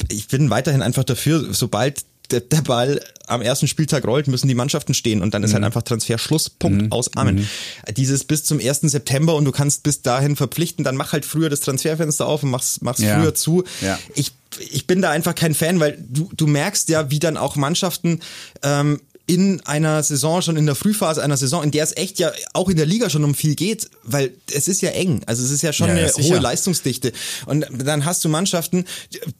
[0.09, 4.55] ich bin weiterhin einfach dafür, sobald der, der Ball am ersten Spieltag rollt, müssen die
[4.55, 5.65] Mannschaften stehen und dann ist halt mhm.
[5.65, 6.91] halt einfach Transferschluss, Punkt, mhm.
[6.91, 7.35] aus, Amen.
[7.35, 7.47] Mhm.
[7.95, 8.81] Dieses bis zum 1.
[8.81, 12.51] September und du kannst bis dahin verpflichten, dann mach halt früher das Transferfenster auf und
[12.51, 13.19] mach's, mach's ja.
[13.19, 13.63] früher zu.
[13.81, 13.99] Ja.
[14.15, 14.31] Ich,
[14.71, 18.21] ich bin da einfach kein Fan, weil du, du merkst ja, wie dann auch Mannschaften
[18.63, 22.31] ähm, in einer Saison, schon in der Frühphase einer Saison, in der es echt ja
[22.53, 25.21] auch in der Liga schon um viel geht, weil es ist ja eng.
[25.25, 27.11] Also es ist ja schon ja, eine hohe Leistungsdichte.
[27.45, 28.85] Und dann hast du Mannschaften,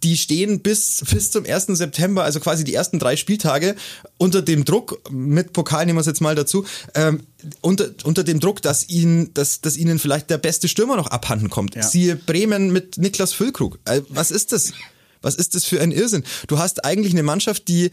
[0.04, 1.68] die stehen bis, bis zum 1.
[1.68, 3.78] September, also quasi die ersten drei Spieltage,
[4.18, 7.22] unter dem Druck, mit Pokal nehmen wir es jetzt mal dazu, ähm,
[7.62, 11.50] unter, unter dem Druck, dass ihnen, dass, dass ihnen vielleicht der beste Stürmer noch abhanden
[11.50, 11.76] kommt.
[11.76, 11.84] Ja.
[11.84, 13.80] Siehe Bremen mit Niklas Füllkrug.
[13.86, 14.74] Äh, was ist das?
[15.22, 16.24] Was ist das für ein Irrsinn?
[16.48, 17.92] Du hast eigentlich eine Mannschaft, die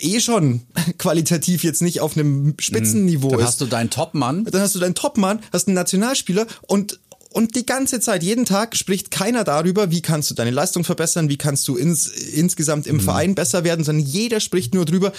[0.00, 0.62] eh schon
[0.98, 3.46] qualitativ jetzt nicht auf einem Spitzenniveau Dann ist.
[3.46, 4.44] hast du deinen Topmann.
[4.44, 6.98] Dann hast du deinen Topmann, hast einen Nationalspieler und
[7.30, 11.28] und die ganze Zeit, jeden Tag spricht keiner darüber, wie kannst du deine Leistung verbessern,
[11.28, 13.00] wie kannst du ins, insgesamt im mhm.
[13.00, 15.12] Verein besser werden, sondern jeder spricht nur drüber,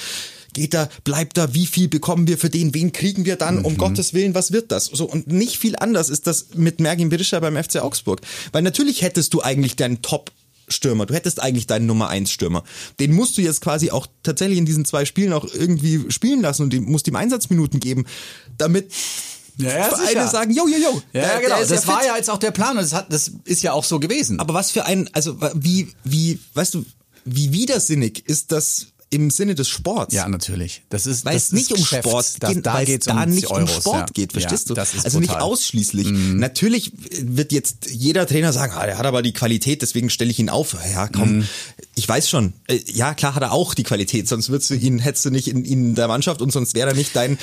[0.54, 3.74] geht da, bleibt da, wie viel bekommen wir für den, wen kriegen wir dann, um
[3.74, 3.78] mhm.
[3.78, 4.86] Gottes Willen, was wird das?
[4.86, 8.22] So, und nicht viel anders ist das mit Mergin Berischer beim FC Augsburg.
[8.52, 10.32] Weil natürlich hättest du eigentlich deinen Top
[10.74, 11.06] Stürmer.
[11.06, 12.64] Du hättest eigentlich deinen Nummer 1 Stürmer.
[13.00, 16.64] Den musst du jetzt quasi auch tatsächlich in diesen zwei Spielen auch irgendwie spielen lassen
[16.64, 18.06] und musst ihm Einsatzminuten geben,
[18.58, 18.92] damit
[19.58, 21.02] ja, ja, Vereine sagen, jo, jo, jo.
[21.12, 21.58] Ja, der, genau.
[21.58, 23.74] Der das ja war ja jetzt auch der Plan und das, hat, das ist ja
[23.74, 24.40] auch so gewesen.
[24.40, 26.86] Aber was für ein, also wie, wie, weißt du,
[27.26, 30.14] wie widersinnig ist das im Sinne des Sports.
[30.14, 30.84] Ja, natürlich.
[30.90, 33.30] Das ist weil das es nicht um Geschäft, Sport geht, da geht es da um
[33.30, 34.06] nicht Euros, um Sport ja.
[34.14, 34.82] geht, verstehst ja, du?
[34.82, 35.20] also brutal.
[35.20, 36.08] nicht ausschließlich.
[36.08, 36.38] Mhm.
[36.38, 36.92] Natürlich
[37.22, 40.50] wird jetzt jeder Trainer sagen, ah, der hat aber die Qualität, deswegen stelle ich ihn
[40.50, 40.76] auf.
[40.94, 41.48] Ja, komm, mhm.
[41.96, 42.54] ich weiß schon.
[42.68, 45.48] Äh, ja, klar hat er auch die Qualität, sonst würdest du ihn hättest du nicht
[45.48, 47.40] in, in der Mannschaft und sonst wäre er nicht dein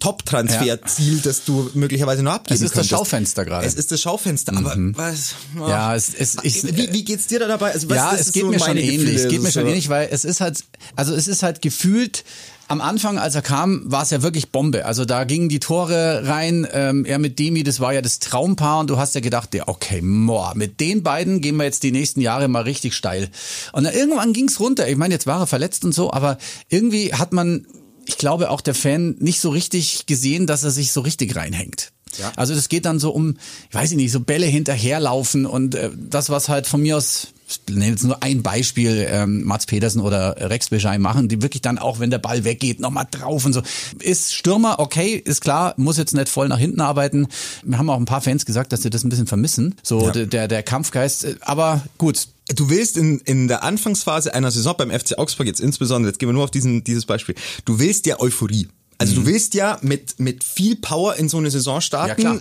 [0.00, 1.22] Top-Transferziel, ja.
[1.22, 2.92] das du möglicherweise noch abgeben Es ist könntest.
[2.92, 3.66] das Schaufenster gerade.
[3.66, 4.96] Es ist das Schaufenster, aber mhm.
[4.96, 5.34] was?
[5.60, 5.68] Oh.
[5.68, 6.74] Ja, es, es ist.
[6.74, 7.72] Wie, wie geht's dir da dabei?
[7.72, 9.16] Also, was, ja, es geht so mir schon ähnlich.
[9.16, 10.64] Es geht mir schon ähnlich, weil es ist halt,
[11.02, 12.22] also es ist halt gefühlt
[12.68, 14.86] am Anfang, als er kam, war es ja wirklich Bombe.
[14.86, 16.64] Also da gingen die Tore rein.
[16.72, 19.66] Ähm, er mit Demi, das war ja das Traumpaar und du hast ja gedacht, ja,
[19.66, 23.30] okay, moa, mit den beiden gehen wir jetzt die nächsten Jahre mal richtig steil.
[23.72, 24.88] Und dann irgendwann ging's runter.
[24.88, 26.38] Ich meine, jetzt war er verletzt und so, aber
[26.68, 27.66] irgendwie hat man,
[28.06, 31.90] ich glaube, auch der Fan nicht so richtig gesehen, dass er sich so richtig reinhängt.
[32.18, 32.32] Ja.
[32.36, 33.36] Also das geht dann so um,
[33.68, 37.28] ich weiß nicht, so Bälle hinterherlaufen und äh, das, was halt von mir aus
[37.68, 41.62] ich nenne jetzt nur ein Beispiel, ähm, Mats Petersen oder Rex Bescheid machen, die wirklich
[41.62, 43.62] dann auch, wenn der Ball weggeht, nochmal drauf und so.
[44.00, 47.28] Ist Stürmer, okay, ist klar, muss jetzt nicht voll nach hinten arbeiten.
[47.62, 50.24] Wir haben auch ein paar Fans gesagt, dass sie das ein bisschen vermissen, so ja.
[50.24, 51.36] der, der Kampfgeist.
[51.42, 56.10] Aber gut, Du willst in, in der Anfangsphase einer Saison beim FC Augsburg jetzt insbesondere,
[56.10, 58.68] jetzt gehen wir nur auf diesen, dieses Beispiel, du willst ja Euphorie.
[59.02, 59.24] Also mhm.
[59.24, 62.40] du willst ja mit, mit viel Power in so eine Saison starten, ja,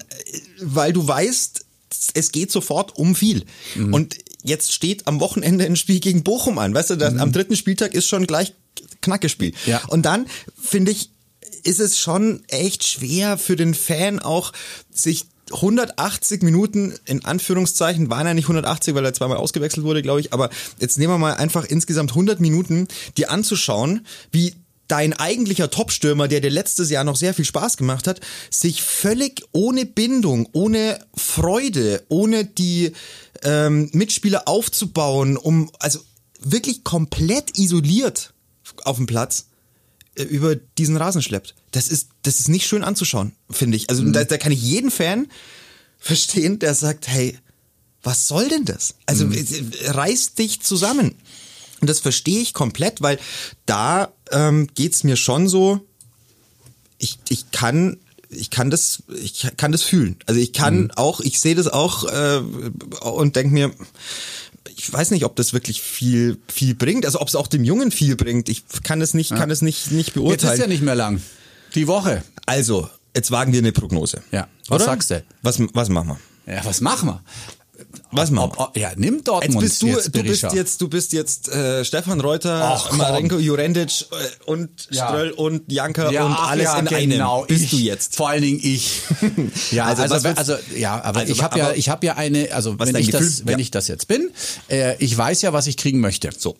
[0.62, 1.65] weil du weißt,
[2.13, 3.45] es geht sofort um viel.
[3.76, 3.93] Mhm.
[3.93, 6.76] Und jetzt steht am Wochenende ein Spiel gegen Bochum an.
[6.76, 7.19] Weißt du, das, mhm.
[7.19, 8.54] am dritten Spieltag ist schon gleich
[9.02, 9.54] Knackespiel.
[9.65, 9.82] Ja.
[9.88, 10.28] Und dann
[10.62, 11.10] finde ich,
[11.63, 14.54] ist es schon echt schwer für den Fan auch,
[14.91, 20.21] sich 180 Minuten in Anführungszeichen waren ja nicht 180, weil er zweimal ausgewechselt wurde, glaube
[20.21, 20.32] ich.
[20.32, 24.54] Aber jetzt nehmen wir mal einfach insgesamt 100 Minuten, die anzuschauen, wie
[24.91, 29.41] dein eigentlicher Topstürmer, der dir letztes Jahr noch sehr viel Spaß gemacht hat, sich völlig
[29.54, 32.91] ohne Bindung, ohne Freude, ohne die
[33.43, 35.99] ähm, Mitspieler aufzubauen, um also
[36.41, 38.34] wirklich komplett isoliert
[38.84, 39.45] auf dem Platz
[40.15, 41.56] äh, über diesen Rasen schleppt.
[41.71, 43.89] Das ist, das ist nicht schön anzuschauen, finde ich.
[43.89, 44.12] Also mhm.
[44.12, 45.27] da, da kann ich jeden Fan
[45.99, 47.38] verstehen, der sagt, hey,
[48.04, 48.95] was soll denn das?
[49.06, 49.71] Also mhm.
[49.86, 51.15] reiß dich zusammen.
[51.82, 53.20] Und das verstehe ich komplett, weil
[53.65, 55.82] da ähm, geht's mir schon so,
[56.98, 57.98] ich, ich kann
[58.30, 60.15] ich kann das ich kann das fühlen.
[60.26, 60.91] Also ich kann mhm.
[60.91, 62.38] auch, ich sehe das auch äh,
[63.02, 63.72] und denke mir,
[64.78, 67.91] ich weiß nicht, ob das wirklich viel viel bringt, also ob es auch dem Jungen
[67.91, 68.48] viel bringt.
[68.48, 69.38] Ich kann es nicht ja.
[69.38, 70.39] kann es nicht nicht beurteilen.
[70.39, 71.22] Jetzt ist ja nicht mehr lang.
[71.76, 72.24] Die Woche.
[72.46, 74.22] Also, jetzt wagen wir eine Prognose.
[74.32, 74.48] Ja.
[74.67, 74.86] Was Oder?
[74.86, 75.24] sagst du?
[75.41, 76.54] Was was machen wir?
[76.54, 77.24] Ja, was machen wir?
[78.12, 78.71] Was wir?
[78.76, 82.19] Ja, nimm Dortmund jetzt bist du, jetzt, du bist jetzt, du bist jetzt äh, Stefan
[82.19, 85.08] Reuter, ach, Marenko Jurendic äh, und ja.
[85.08, 87.39] Ströll und Janka ja, und alles ja, in genau.
[87.39, 87.47] einem.
[87.47, 88.15] Bist ich, du jetzt?
[88.15, 89.02] Vor allen Dingen ich.
[89.71, 92.78] ja, also, also, also ja, aber also, ich habe ja, ich habe ja eine, also
[92.80, 93.28] wenn ich Gefühl?
[93.28, 94.30] das, wenn ich das jetzt bin,
[94.69, 96.32] äh, ich weiß ja, was ich kriegen möchte.
[96.38, 96.58] So.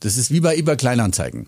[0.00, 1.46] Das ist wie bei eBay Kleinanzeigen.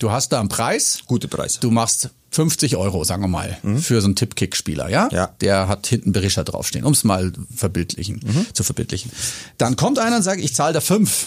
[0.00, 1.00] Du hast da einen Preis.
[1.06, 1.60] Gute Preis.
[1.60, 3.78] Du machst 50 Euro, sagen wir mal, mhm.
[3.78, 5.08] für so einen Tippkick-Spieler, ja?
[5.12, 5.26] ja?
[5.42, 8.46] Der hat hinten Berischer draufstehen, um es mal verbildlichen, mhm.
[8.54, 9.12] zu verbildlichen.
[9.58, 11.26] Dann kommt einer und sagt, ich zahle da 5.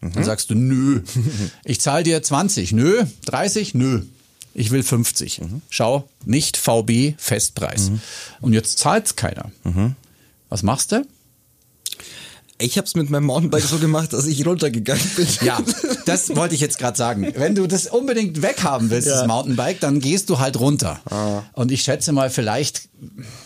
[0.00, 0.12] Mhm.
[0.14, 1.02] Dann sagst du, nö.
[1.64, 2.72] Ich zahle dir 20.
[2.72, 3.04] Nö.
[3.26, 3.74] 30?
[3.74, 4.02] Nö.
[4.54, 5.42] Ich will 50.
[5.42, 5.60] Mhm.
[5.68, 7.90] Schau, nicht VB Festpreis.
[7.90, 8.00] Mhm.
[8.40, 9.50] Und jetzt zahlt keiner.
[9.64, 9.94] Mhm.
[10.48, 11.06] Was machst du?
[12.58, 15.26] Ich habe es mit meinem Mountainbike so gemacht, dass ich runtergegangen bin.
[15.42, 15.58] Ja,
[16.06, 17.30] das wollte ich jetzt gerade sagen.
[17.36, 19.18] Wenn du das unbedingt weghaben willst, ja.
[19.18, 20.98] das Mountainbike, dann gehst du halt runter.
[21.10, 21.42] Ah.
[21.52, 22.88] Und ich schätze mal, vielleicht,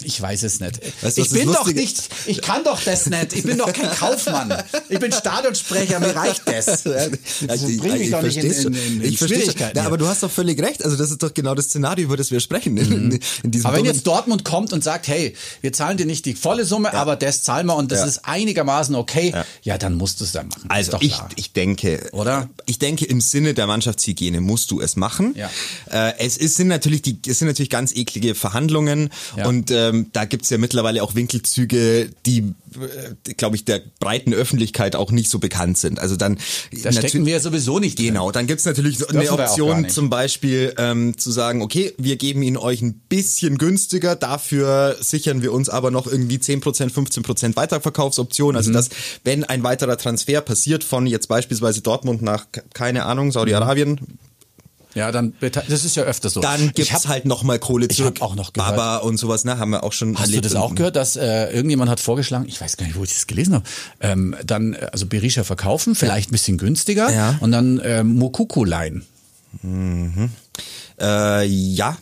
[0.02, 0.80] ich weiß es nicht.
[1.02, 3.32] Weißt ich bin doch nicht, ich kann doch das nicht.
[3.32, 4.54] Ich bin doch kein Kaufmann.
[4.88, 6.66] Ich bin Stadionsprecher, mir reicht das.
[6.84, 7.10] das
[7.48, 9.76] also, bringt mich ich doch nicht in, in, in, in Schwierigkeiten.
[9.76, 10.84] Ja, aber du hast doch völlig recht.
[10.84, 12.74] Also das ist doch genau das Szenario, über das wir sprechen.
[12.74, 13.18] Mhm.
[13.64, 16.94] Aber wenn jetzt Dortmund kommt und sagt, hey, wir zahlen dir nicht die volle Summe,
[16.94, 20.32] aber das zahlen wir und das ist einigermaßen okay, ja, ja dann musst du es
[20.32, 20.68] dann machen.
[20.68, 22.48] Also ich, ich denke, oder?
[22.66, 25.34] Ich denke, im Sinne der Mannschaftshygiene musst du es machen.
[25.36, 25.50] Ja.
[25.90, 29.46] Äh, es ist, sind natürlich die, es sind natürlich ganz eklige Verhandlungen ja.
[29.46, 34.96] Und ähm, da gibt's ja mittlerweile auch Winkelzüge, die, äh, glaube ich, der breiten Öffentlichkeit
[34.96, 35.98] auch nicht so bekannt sind.
[35.98, 36.38] Also dann
[36.82, 38.08] Da stecken wir ja sowieso nicht drin.
[38.08, 42.16] Genau, dann gibt's natürlich eine dürfen gar Option zum Beispiel ähm, zu sagen, okay, wir
[42.16, 47.56] geben ihn euch ein bisschen günstiger, dafür sichern wir uns aber noch irgendwie 10%, 15%
[47.56, 48.52] Weiterverkaufsoption.
[48.52, 48.56] Mhm.
[48.56, 54.00] Also dass, wenn ein weiterer Transfer passiert von jetzt beispielsweise Dortmund nach, keine Ahnung, Saudi-Arabien,
[54.94, 56.40] Ja, dann das ist ja öfter so.
[56.40, 58.16] dann Ich gibt's hab- halt noch mal Kohle ich zurück.
[58.20, 60.46] hab auch noch gehört- Baba und sowas, ne, haben wir auch schon Hast du erlebt.
[60.46, 63.28] das auch gehört, dass äh, irgendjemand hat vorgeschlagen, ich weiß gar nicht, wo ich das
[63.28, 63.64] gelesen habe,
[64.00, 67.36] ähm, dann also Berisha verkaufen, vielleicht ein bisschen günstiger Ja.
[67.40, 69.04] und dann äh, Mokuku leihen.
[71.00, 71.96] Äh, ja.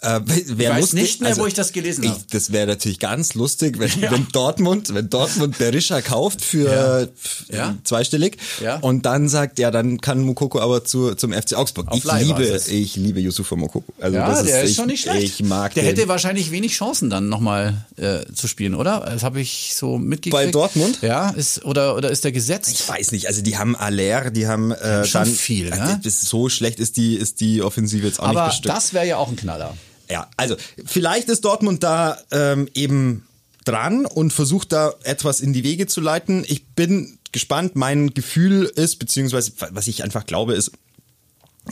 [0.00, 2.20] Äh, wär weiß lustig, nicht mehr, wo ich das gelesen ich, habe.
[2.30, 7.10] Das wäre natürlich ganz lustig, wenn, wenn Dortmund, wenn Dortmund Berisha kauft für
[7.50, 7.56] Ja.
[7.56, 7.74] Ja.
[7.84, 8.76] zweistellig Ja.
[8.76, 11.88] und dann sagt, ja, dann kann Mukoko aber zu, zum FC Augsburg.
[11.88, 13.84] Auf ich liebe, ich liebe Yusufa Mukoko.
[14.00, 15.22] Also Ja, das der ist ich, schon nicht schlecht.
[15.40, 15.96] Ich mag der den.
[15.96, 19.00] hätte wahrscheinlich wenig Chancen dann nochmal äh, zu spielen, oder?
[19.00, 20.32] Das habe ich so mitgekriegt.
[20.32, 20.98] Bei Dortmund?
[21.02, 22.70] Ja, ist oder oder ist der gesetzt?
[22.72, 25.80] Ich weiß nicht, also die haben Aller, die haben äh, schon dann viel, ne?
[25.80, 28.76] Also, das ist so schlecht ist die ist die Offensive jetzt auch Aber nicht bestimmt.
[28.76, 29.74] das wäre ja auch ein Knaller.
[30.10, 33.26] Ja, also vielleicht ist Dortmund da ähm, eben
[33.64, 36.44] dran und versucht da etwas in die Wege zu leiten.
[36.46, 37.76] Ich bin gespannt.
[37.76, 40.72] Mein Gefühl ist, beziehungsweise was ich einfach glaube, ist,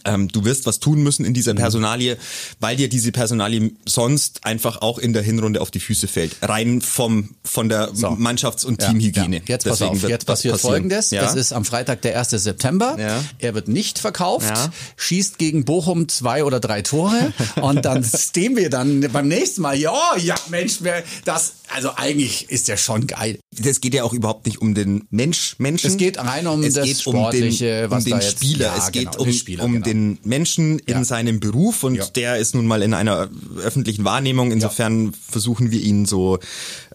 [0.04, 1.59] ähm, du wirst was tun müssen in dieser Mhm.
[1.59, 2.16] Personalie,
[2.61, 6.37] weil dir diese Personalie sonst einfach auch in der Hinrunde auf die Füße fällt.
[6.42, 8.09] Rein vom von der So.
[8.09, 9.37] Mannschafts- und Ja, Teamhygiene.
[9.37, 9.42] Ja.
[9.46, 10.72] Jetzt pass Deswegen auf, jetzt passiert passieren.
[10.72, 11.11] folgendes.
[11.11, 11.22] Ja?
[11.22, 12.30] Das ist am Freitag der 1.
[12.38, 12.96] September.
[12.98, 13.22] Ja.
[13.38, 14.52] Er wird nicht verkauft,
[14.96, 19.76] schießt gegen Bochum zwei oder drei Tore und dann stehen wir dann beim nächsten Mal.
[19.78, 23.38] Ja, ja, Mensch, wer- das, also eigentlich ist der schon geil.
[23.62, 25.86] Das geht ja auch überhaupt nicht um den Mensch, Menschen.
[25.88, 28.36] Es geht rein um es das geht Sportliche, um den, was um den da jetzt-
[28.36, 28.66] Spieler.
[28.66, 29.84] Ja, es geht genau, um, den Spieler, um genau.
[29.84, 31.04] den Menschen in Ja.
[31.04, 32.06] seinem Beruf und Ja.
[32.06, 33.28] der ist nun mal in einer
[33.62, 34.52] öffentlichen Wahrnehmung.
[34.52, 36.38] Insofern versuchen wir ihn so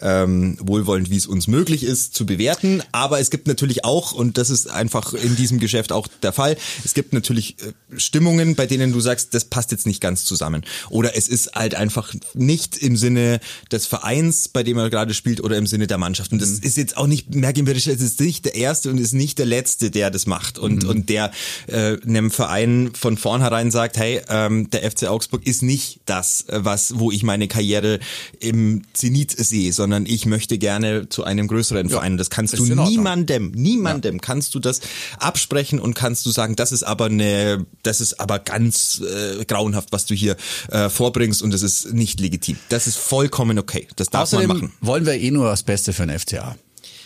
[0.01, 2.81] ähm, wohlwollend, wie es uns möglich ist, zu bewerten.
[2.91, 6.57] Aber es gibt natürlich auch, und das ist einfach in diesem Geschäft auch der Fall,
[6.83, 10.63] es gibt natürlich äh, Stimmungen, bei denen du sagst, das passt jetzt nicht ganz zusammen.
[10.89, 13.39] Oder es ist halt einfach nicht im Sinne
[13.71, 16.31] des Vereins, bei dem er gerade spielt, oder im Sinne der Mannschaft.
[16.31, 19.39] Und das ist jetzt auch nicht, Merkin Berisha ist nicht der Erste und ist nicht
[19.39, 20.59] der Letzte, der das macht.
[20.59, 21.31] Und, und der
[21.67, 26.59] äh, einem Verein von vornherein sagt, hey, ähm, der FC Augsburg ist nicht das, äh,
[26.63, 27.99] was, wo ich meine Karriere
[28.39, 32.17] im Zenit sehe, sondern ich möchte gerne zu einem größeren Verein.
[32.17, 34.81] Das kannst du niemandem, niemandem kannst du das
[35.19, 39.89] absprechen und kannst du sagen, das ist aber eine, das ist aber ganz äh, grauenhaft,
[39.91, 40.35] was du hier
[40.69, 42.57] äh, vorbringst und das ist nicht legitim.
[42.69, 43.87] Das ist vollkommen okay.
[43.95, 44.73] Das darf Außerdem man machen.
[44.81, 46.55] wollen wir eh nur das Beste für den FCA.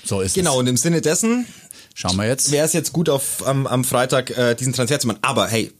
[0.04, 0.60] So ist Genau, es.
[0.60, 1.46] und im Sinne dessen
[1.94, 2.52] Schauen wir jetzt.
[2.52, 5.20] wäre es jetzt gut, auf, am, am Freitag äh, diesen Transfer zu machen.
[5.22, 5.72] Aber hey,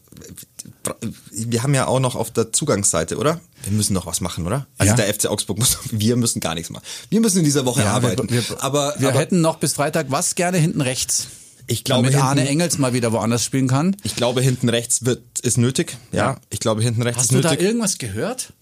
[1.30, 3.40] wir haben ja auch noch auf der Zugangsseite, oder?
[3.64, 4.66] Wir müssen noch was machen, oder?
[4.78, 4.96] Also Ja.
[4.96, 6.84] der FC Augsburg muss, wir müssen gar nichts machen.
[7.10, 8.28] Wir müssen in dieser Woche Ja, arbeiten.
[8.30, 11.26] Wir, wir, aber wir aber hätten noch bis Freitag was gerne hinten rechts.
[11.66, 13.96] Ich glaube, damit Arne Engels mal wieder woanders spielen kann.
[14.04, 15.96] ich glaube, hinten rechts wird, ist nötig.
[16.12, 16.36] Ja, Ja.
[16.50, 17.66] ich glaube, hinten rechts Hast ist du da nötig.
[17.66, 18.52] irgendwas gehört?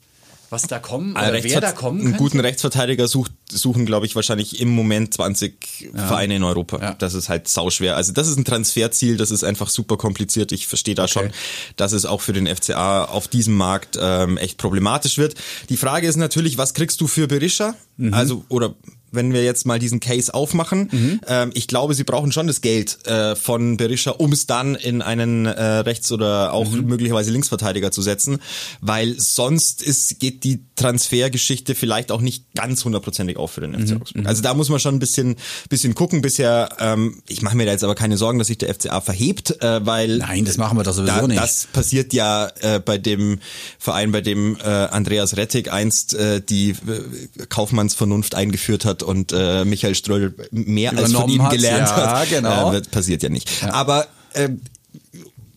[0.51, 4.15] Was da kommen Ein oder wer da kommen einen guten Rechtsverteidiger sucht, suchen, glaube ich,
[4.15, 6.79] wahrscheinlich im Moment 20 Vereine in Europa.
[6.81, 6.95] Ja.
[6.95, 7.97] Das ist halt sauschwer.
[7.97, 10.53] Also das ist ein Transferziel, das ist einfach super kompliziert.
[10.53, 11.31] Ich verstehe da schon,
[11.75, 15.35] dass es auch für den FCA auf diesem Markt ähm, echt problematisch wird.
[15.71, 17.75] Die Frage ist natürlich, was kriegst du für Berisha?
[17.97, 18.15] Mhm.
[18.15, 18.75] Also, oder
[19.15, 21.21] wenn wir jetzt mal diesen Case aufmachen, Mhm.
[21.27, 25.03] ähm, ich glaube, sie brauchen schon das Geld äh, von Berisha, um es dann in
[25.03, 26.87] einen äh, Rechts- oder auch Mhm.
[26.87, 28.39] möglicherweise Linksverteidiger zu setzen,
[28.81, 33.87] weil sonst ist, geht die Transfergeschichte vielleicht auch nicht ganz hundertprozentig auf für den Mhm.
[33.87, 34.27] FC Augsburg.
[34.27, 35.37] Also da muss man schon ein bisschen,
[35.69, 36.23] bisschen gucken.
[36.23, 39.63] Bisher, ähm, ich mache mir da jetzt aber keine Sorgen, dass sich der FCA verhebt,
[39.63, 41.41] äh, weil Nein, das machen wir doch sowieso da, nicht.
[41.41, 43.39] Das passiert ja äh, bei dem
[43.79, 49.65] Verein, bei dem äh, Andreas Rettig einst äh, die äh, Kaufmannsvernunft eingeführt hat und äh,
[49.65, 52.29] Michael Ströll mehr als von ihm gelernt ja, hat.
[52.29, 52.73] genau.
[52.73, 53.49] Äh, passiert ja nicht.
[53.65, 54.49] Aber äh,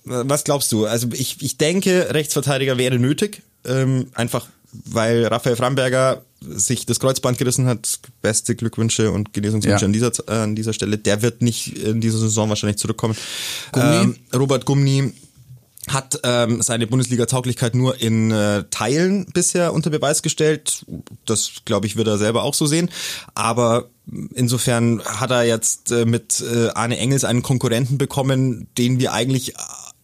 [0.06, 0.86] was glaubst du?
[0.86, 4.48] Also ich, ich denke, Rechtsverteidiger wäre nötig, ähm, einfach
[4.86, 8.00] weil Raphael Framberger sich das Kreuzband gerissen hat.
[8.22, 9.86] Beste Glückwünsche und Genesungswünsche Ja.
[9.86, 10.98] an dieser äh, an dieser Stelle.
[10.98, 13.16] Der wird nicht in dieser Saison wahrscheinlich zurückkommen.
[13.72, 13.96] Gummi?
[13.96, 15.14] Ähm, Robert Gumni
[15.88, 20.86] hat ähm, seine Bundesliga-Tauglichkeit nur in äh, Teilen bisher unter Beweis gestellt.
[21.26, 22.90] Das, glaube ich, wird er selber auch so sehen.
[23.36, 23.90] Aber
[24.34, 29.56] insofern hat er jetzt äh, mit äh, Arne Engels einen Konkurrenten bekommen, den wir eigentlich
[29.56, 29.58] äh,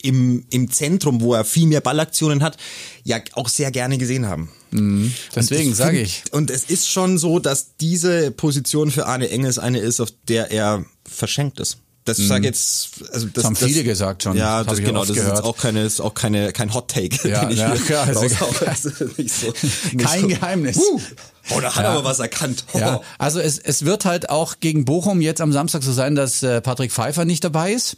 [0.03, 2.57] im, im Zentrum, wo er viel mehr Ballaktionen hat,
[3.03, 4.49] ja auch sehr gerne gesehen haben.
[5.35, 6.23] Deswegen Und sage ich.
[6.31, 10.51] Und es ist schon so, dass diese Position für Arne Engels eine ist, auf der
[10.51, 11.77] er verschenkt ist.
[12.05, 12.27] Das mhm.
[12.27, 14.35] sage jetzt, also das, das haben viele gesagt schon.
[14.35, 15.39] Ja, das, das genau, das gehört.
[15.39, 17.27] ist auch keine, ist auch keine, kein Hot Take.
[17.27, 18.21] Ja, ja, ja also,
[18.65, 19.47] also nicht so,
[19.93, 20.27] nicht kein so.
[20.27, 20.77] Geheimnis.
[20.77, 20.99] Uh,
[21.51, 21.91] oh, da hat ja.
[21.91, 22.65] aber was erkannt.
[22.73, 22.79] Oh.
[22.79, 26.43] Ja, also es, es wird halt auch gegen Bochum jetzt am Samstag so sein, dass
[26.43, 27.97] äh, Patrick Pfeiffer nicht dabei ist.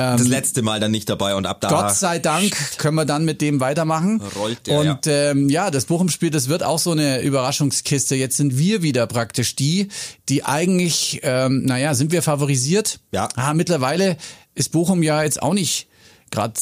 [0.00, 1.68] Ähm, das letzte Mal dann nicht dabei und ab da.
[1.68, 4.22] Gott sei Dank können wir dann mit dem weitermachen.
[4.36, 8.14] Rollt der, und ja, ähm, ja das Bochum-Spiel, das wird auch so eine Überraschungskiste.
[8.14, 9.88] Jetzt sind wir wieder praktisch die,
[10.28, 13.00] die eigentlich, ähm, naja, sind wir favorisiert.
[13.12, 13.28] Ja.
[13.36, 14.16] Ah, mittlerweile
[14.54, 15.88] ist Bochum ja jetzt auch nicht
[16.30, 16.54] gerade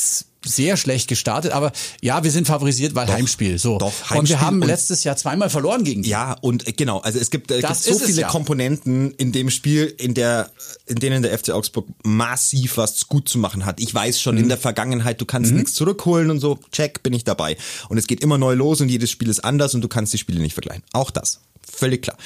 [0.45, 3.59] sehr schlecht gestartet, aber ja, wir sind favorisiert, weil doch, Heimspiel.
[3.59, 3.79] So.
[3.79, 6.11] Doch, Heimspiel und wir haben und letztes Jahr zweimal verloren gegen die.
[6.11, 8.29] Ja, und äh, genau, also es gibt, äh, gibt so viele ja.
[8.29, 10.51] Komponenten in dem Spiel, in der,
[10.87, 13.81] in denen der FC Augsburg massiv was gut zu machen hat.
[13.81, 14.43] Ich weiß schon mhm.
[14.43, 15.59] in der Vergangenheit, du kannst mhm.
[15.59, 17.57] nichts zurückholen und so, check, bin ich dabei.
[17.89, 20.19] Und es geht immer neu los und jedes Spiel ist anders und du kannst die
[20.19, 20.85] Spiele nicht vergleichen.
[20.93, 22.17] Auch das völlig klar.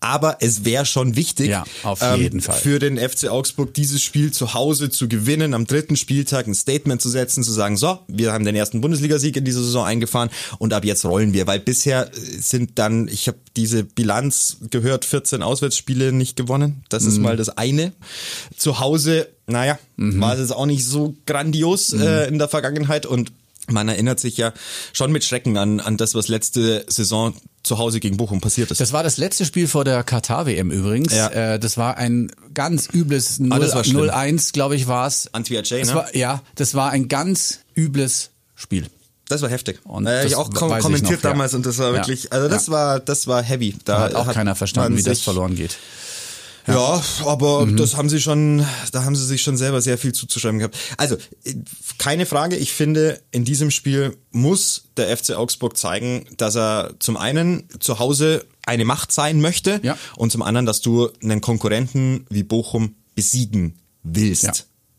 [0.00, 2.58] Aber es wäre schon wichtig, ja, auf jeden ähm, Fall.
[2.58, 7.00] für den FC Augsburg dieses Spiel zu Hause zu gewinnen, am dritten Spieltag ein Statement
[7.00, 10.72] zu setzen, zu sagen, so, wir haben den ersten Bundesligasieg in dieser Saison eingefahren und
[10.72, 16.12] ab jetzt rollen wir, weil bisher sind dann, ich habe diese Bilanz gehört, 14 Auswärtsspiele
[16.12, 16.84] nicht gewonnen.
[16.88, 17.22] Das ist mhm.
[17.22, 17.92] mal das eine.
[18.56, 20.20] Zu Hause, naja, mhm.
[20.20, 22.02] war es jetzt auch nicht so grandios mhm.
[22.02, 23.32] äh, in der Vergangenheit und
[23.68, 24.52] man erinnert sich ja
[24.92, 28.80] schon mit Schrecken an, an das, was letzte Saison zu Hause gegen Bochum passiert ist.
[28.80, 31.14] Das war das letzte Spiel vor der Katar-WM übrigens.
[31.14, 31.28] Ja.
[31.28, 35.32] Äh, das war ein ganz übles 0-1, ah, glaube ich, war es.
[35.32, 35.94] Antwi Jay, ne?
[35.94, 38.86] War, ja, das war ein ganz übles Spiel.
[39.28, 39.80] Das war heftig.
[39.84, 41.56] Und äh, ich auch kom kommentiert ich noch, damals ja.
[41.56, 42.72] und das war wirklich, also das ja.
[42.72, 43.76] war, das war heavy.
[43.84, 45.78] Da hat auch hat keiner verstanden, wie das verloren geht.
[46.66, 47.76] Ja, ja aber mhm.
[47.76, 50.76] das haben sie schon, da haben sie sich schon selber sehr viel zuzuschreiben gehabt.
[50.96, 51.16] Also,
[51.98, 57.16] keine Frage, ich finde, in diesem Spiel muss der FC Augsburg zeigen, dass er zum
[57.16, 59.98] einen zu Hause eine Macht sein möchte ja.
[60.16, 64.44] und zum anderen, dass du einen Konkurrenten wie Bochum besiegen willst.
[64.44, 64.52] Ja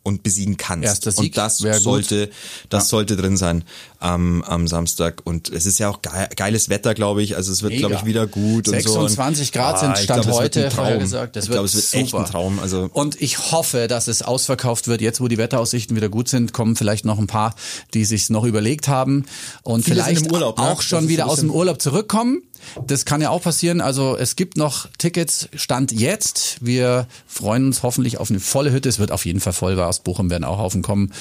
[0.04, 0.86] und besiegen kannst.
[0.86, 2.36] Erster Sieg und das sollte, gut.
[2.70, 2.90] das ja.
[2.90, 3.64] sollte drin sein
[4.04, 5.22] am, am Samstag.
[5.24, 7.38] Und es ist ja auch ge geiles Wetter, glaube ich.
[7.38, 8.68] Also es wird, glaube ich, wieder gut.
[8.68, 9.54] 26 so.
[9.54, 11.00] Grad sind ah, Stand glaub, heute, Traum.
[11.00, 11.36] gesagt.
[11.38, 12.04] Das ich glaube, es wird super.
[12.04, 12.60] echt ein Traum.
[12.60, 15.02] Also und ich hoffe, dass es ausverkauft wird.
[15.02, 17.56] Jetzt, wo die Wetteraussichten wieder gut sind, kommen vielleicht noch ein paar,
[17.94, 19.26] die sich noch überlegt haben
[19.64, 20.84] und Viele vielleicht Urlaub, auch ne?
[20.84, 22.44] schon wieder aus dem Urlaub zurückkommen.
[22.88, 23.82] Das kann ja auch passieren.
[23.82, 26.58] Also es gibt noch Tickets, Stand jetzt.
[26.60, 28.90] Wir freuen uns hoffentlich auf eine volle Hütte.
[28.90, 31.12] Es wird auf jeden Fall voll, weil aus Bochum werden auch Haufen kommen.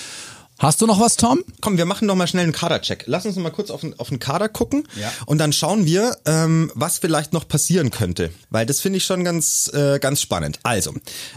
[0.62, 1.42] Hast du noch was, Tom?
[1.60, 3.02] Komm, wir machen noch mal schnell einen Kadercheck.
[3.06, 5.12] Lass uns noch mal kurz auf den, auf den Kader gucken ja.
[5.26, 8.30] und dann schauen wir, ähm, was vielleicht noch passieren könnte.
[8.48, 10.60] Weil das finde ich schon ganz, äh, ganz spannend.
[10.62, 10.94] Also,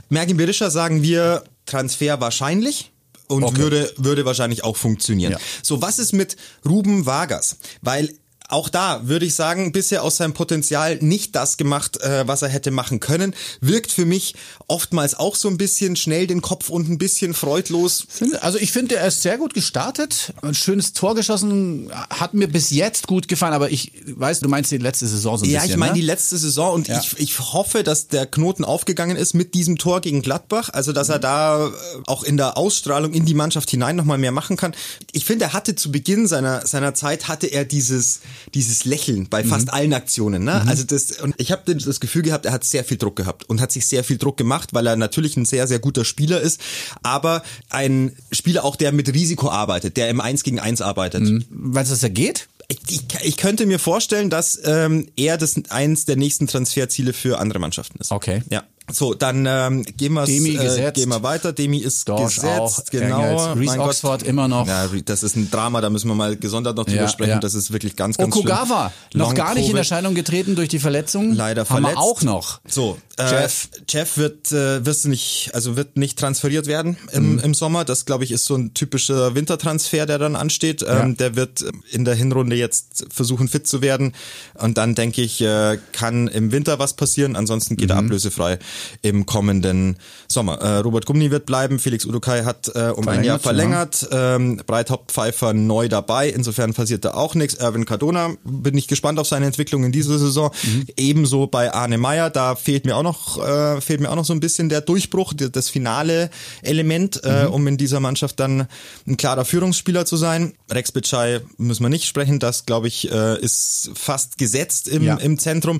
[0.09, 2.91] Mergin Berischer sagen wir Transfer wahrscheinlich
[3.27, 3.57] und okay.
[3.57, 5.31] würde, würde wahrscheinlich auch funktionieren.
[5.31, 5.39] Ja.
[5.63, 7.57] So, was ist mit Ruben Vargas?
[7.81, 8.13] Weil
[8.49, 12.49] auch da würde ich sagen, bisher aus seinem Potenzial nicht das gemacht, äh, was er
[12.49, 13.33] hätte machen können.
[13.61, 14.35] Wirkt für mich
[14.67, 18.07] oftmals auch so ein bisschen schnell den Kopf und ein bisschen freudlos.
[18.41, 22.69] Also ich finde, er ist sehr gut gestartet, ein schönes Tor geschossen, hat mir bis
[22.69, 25.69] jetzt gut gefallen, aber ich weiß, du meinst die letzte Saison so ein ja, bisschen.
[25.69, 25.99] Ja, ich meine ne?
[25.99, 26.99] die letzte Saison und ja.
[26.99, 31.09] ich, ich hoffe, dass der Knoten aufgegangen ist mit diesem Tor gegen Gladbach, also dass
[31.09, 31.71] er da äh,
[32.07, 34.75] auch in der Ausstrahlung in die Mannschaft hinein nochmal mehr machen kann.
[35.11, 38.21] Ich finde, er hatte zu Beginn seiner, seiner Zeit, hatte er dieses
[38.53, 39.73] dieses Lächeln bei fast mhm.
[39.73, 40.43] allen Aktionen.
[40.43, 40.61] Ne?
[40.63, 40.69] Mhm.
[40.69, 43.61] Also das und ich habe das Gefühl gehabt, er hat sehr viel Druck gehabt und
[43.61, 46.59] hat sich sehr viel Druck gemacht, weil er natürlich ein sehr sehr guter Spieler ist,
[47.03, 51.23] aber ein Spieler auch, der mit Risiko arbeitet, der im Eins gegen Eins arbeitet.
[51.23, 51.45] Mhm.
[51.49, 52.47] Weißt du, was da geht?
[52.67, 57.37] Ich, ich, ich, könnte mir vorstellen, dass ähm, er das eins der nächsten Transferziele für
[57.37, 58.11] andere Mannschaften ist.
[58.11, 58.41] Okay.
[58.49, 58.63] Ja.
[58.91, 61.53] So, dann ähm, gehen, wir äh, gehen wir weiter.
[61.53, 63.53] Demi ist Dorsch gesetzt, auch, genau.
[63.53, 64.27] Reese Oxford Gott.
[64.27, 64.67] immer noch.
[64.67, 67.31] Ja, das ist ein Drama, da müssen wir mal gesondert noch drüber ja, sprechen.
[67.31, 67.39] Ja.
[67.39, 69.23] Das ist wirklich ganz, ganz Okugawa, schlimm.
[69.23, 71.33] noch gar nicht in Erscheinung getreten durch die Verletzung.
[71.33, 71.95] Leider Haben verletzt.
[71.95, 72.59] Wir auch noch.
[72.67, 73.69] So, äh, Jeff.
[73.89, 77.39] Jeff wird, äh, wirst nicht, also wird nicht transferiert werden im, mhm.
[77.39, 77.85] im Sommer.
[77.85, 80.81] Das, glaube ich, ist so ein typischer Wintertransfer, der dann ansteht.
[80.81, 81.07] Ähm, ja.
[81.15, 84.13] Der wird in der Hinrunde jetzt versuchen, fit zu werden.
[84.53, 87.35] Und dann, denke ich, äh, kann im Winter was passieren.
[87.35, 87.95] Ansonsten geht mhm.
[87.95, 88.59] er ablösefrei
[89.01, 89.97] im kommenden kommenden
[90.27, 90.59] Sommer.
[90.61, 94.35] Äh, Robert Gumni wird bleiben, Felix Udukai hat äh, um verlängert, ein Jahr verlängert, ja.
[94.35, 97.55] ähm, Breithaupt Pfeiffer neu dabei, insofern passiert da auch nichts.
[97.55, 100.51] Erwin Cardona, bin ich gespannt auf seine Entwicklung in dieser Saison.
[100.63, 100.87] Mhm.
[100.97, 104.33] Ebenso bei Arne Meyer, da fehlt mir auch noch, äh, fehlt mir auch noch so
[104.33, 106.29] ein bisschen der Durchbruch, das finale
[106.61, 107.53] Element, äh, mhm.
[107.53, 108.67] um in dieser Mannschaft dann
[109.07, 110.53] ein klarer Führungsspieler zu sein.
[110.69, 115.15] Rex Bitschei müssen wir nicht sprechen, das glaube ich äh, ist fast gesetzt im, ja.
[115.15, 115.79] im Zentrum.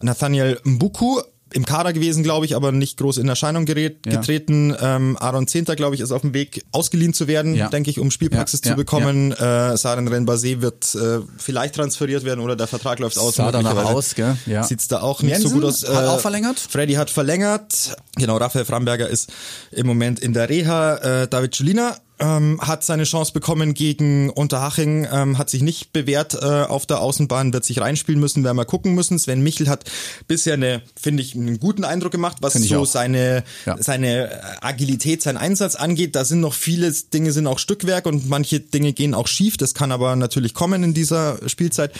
[0.00, 1.20] Nathaniel Mbuku
[1.52, 4.16] im Kader gewesen, glaube ich, aber nicht groß in Erscheinung gerät, Ja.
[4.16, 4.74] getreten.
[4.80, 7.68] Ähm, Aaron Zehnter, glaube ich, ist auf dem Weg, ausgeliehen zu werden, Ja.
[7.68, 9.32] denke ich, um Spielpraxis Ja, zu bekommen.
[9.32, 13.36] Äh, Saren Renbase wird äh, vielleicht transferiert werden oder der Vertrag läuft aus.
[13.36, 14.36] Sah danach aus, gell?
[14.46, 14.62] Ja.
[14.62, 15.82] Sieht's da auch nicht Jensen so gut aus.
[15.82, 16.58] Äh, hat auch verlängert?
[16.58, 17.96] Freddy hat verlängert.
[18.16, 19.30] Genau, Raphael Framberger ist
[19.72, 21.22] im Moment in der Reha.
[21.22, 26.34] Äh, David Julina ähm, hat seine Chance bekommen gegen Unterhaching, ähm, hat sich nicht bewährt
[26.34, 29.18] äh, auf der Außenbahn, wird sich reinspielen müssen, werden wir gucken müssen.
[29.18, 29.84] Sven Michel hat
[30.28, 32.86] bisher eine, finde ich, einen guten Eindruck gemacht, was so auch.
[32.86, 33.76] seine, Ja.
[33.80, 34.30] seine
[34.60, 36.14] Agilität, sein Einsatz angeht.
[36.14, 39.56] Da sind noch viele Dinge sind auch Stückwerk und manche Dinge gehen auch schief.
[39.56, 41.92] Das kann aber natürlich kommen in dieser Spielzeit.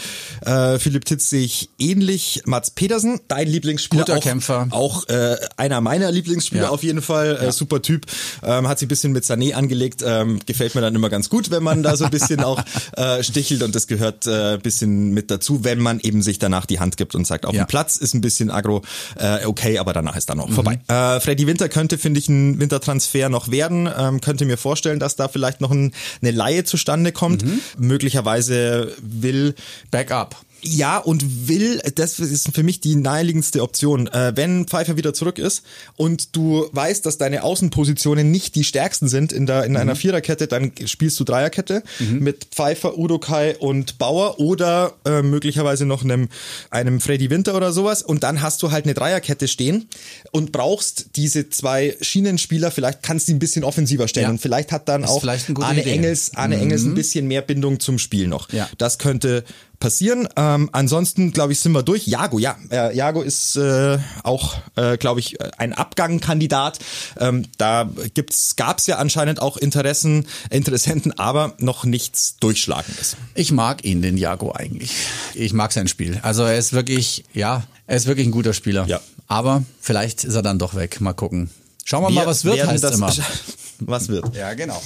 [0.45, 2.43] Äh, Philipp Titz sehe ich ähnlich.
[2.45, 4.03] Mats Pedersen, dein Lieblingsspieler.
[4.05, 4.67] Guter auch, Kämpfer.
[4.71, 6.69] Auch äh, einer meiner Lieblingsspieler Ja.
[6.69, 7.37] auf jeden Fall.
[7.41, 8.05] Äh, super Typ.
[8.43, 10.01] Ähm, hat sich ein bisschen mit Sané angelegt.
[10.11, 12.61] Ähm, gefällt mir dann immer ganz gut, wenn man da so ein bisschen auch
[12.97, 16.65] äh, stichelt und das gehört äh, ein bisschen mit dazu, wenn man eben sich danach
[16.65, 17.63] die Hand gibt und sagt, auf Ja.
[17.63, 18.81] dem Platz ist ein bisschen aggro,
[19.17, 20.43] äh, okay, aber danach ist dann Mhm.
[20.43, 20.79] auch vorbei.
[20.87, 23.89] Äh, Freddy Winter könnte, finde ich, ein Wintertransfer noch werden.
[23.97, 27.45] Ähm, könnte mir vorstellen, dass da vielleicht noch ein, eine Laie zustande kommt.
[27.45, 27.59] Mhm.
[27.77, 29.55] Möglicherweise will
[29.91, 30.35] Backup.
[30.63, 34.07] Ja, und will, das ist für mich die naheliegendste Option.
[34.07, 35.63] Äh, wenn Pfeiffer wieder zurück ist
[35.95, 40.47] und du weißt, dass deine Außenpositionen nicht die stärksten sind in, der, in einer Viererkette,
[40.47, 46.29] dann spielst du Dreierkette mit Pfeiffer, Udokai und Bauer oder äh, möglicherweise noch einem,
[46.69, 48.01] einem Freddy Winter oder sowas.
[48.01, 49.87] Und dann hast du halt eine Dreierkette stehen
[50.31, 54.25] und brauchst diese zwei Schienenspieler, vielleicht kannst du die ein bisschen offensiver stellen.
[54.25, 54.29] Ja.
[54.31, 55.89] Und vielleicht hat dann auch Arne Idee.
[55.89, 55.95] Mhm.
[55.95, 58.51] Engels, Arne Engels ein bisschen mehr Bindung zum Spiel noch.
[58.51, 58.69] Ja.
[58.77, 59.43] Das könnte
[59.81, 60.29] passieren.
[60.37, 62.07] Ähm, ansonsten, glaube ich, sind wir durch.
[62.07, 62.55] Jago, ja.
[62.71, 66.79] Äh, Jago ist äh, auch, äh, glaube ich, ein Abgangkandidat.
[67.19, 73.17] Ähm, da gibt's, gab's ja anscheinend auch Interessen, Interessenten, aber noch nichts Durchschlagendes.
[73.35, 74.93] Ich mag ihn, den Jago eigentlich.
[75.33, 76.19] Ich mag sein Spiel.
[76.21, 78.85] Also er ist wirklich, ja, er ist wirklich ein guter Spieler.
[78.87, 79.01] Ja.
[79.27, 81.01] Aber vielleicht ist er dann doch weg.
[81.01, 81.49] Mal gucken.
[81.91, 83.13] Schauen wir mal, Wir was wird, heißt das immer.
[83.83, 84.33] Was wird?
[84.33, 84.81] Ja, genau.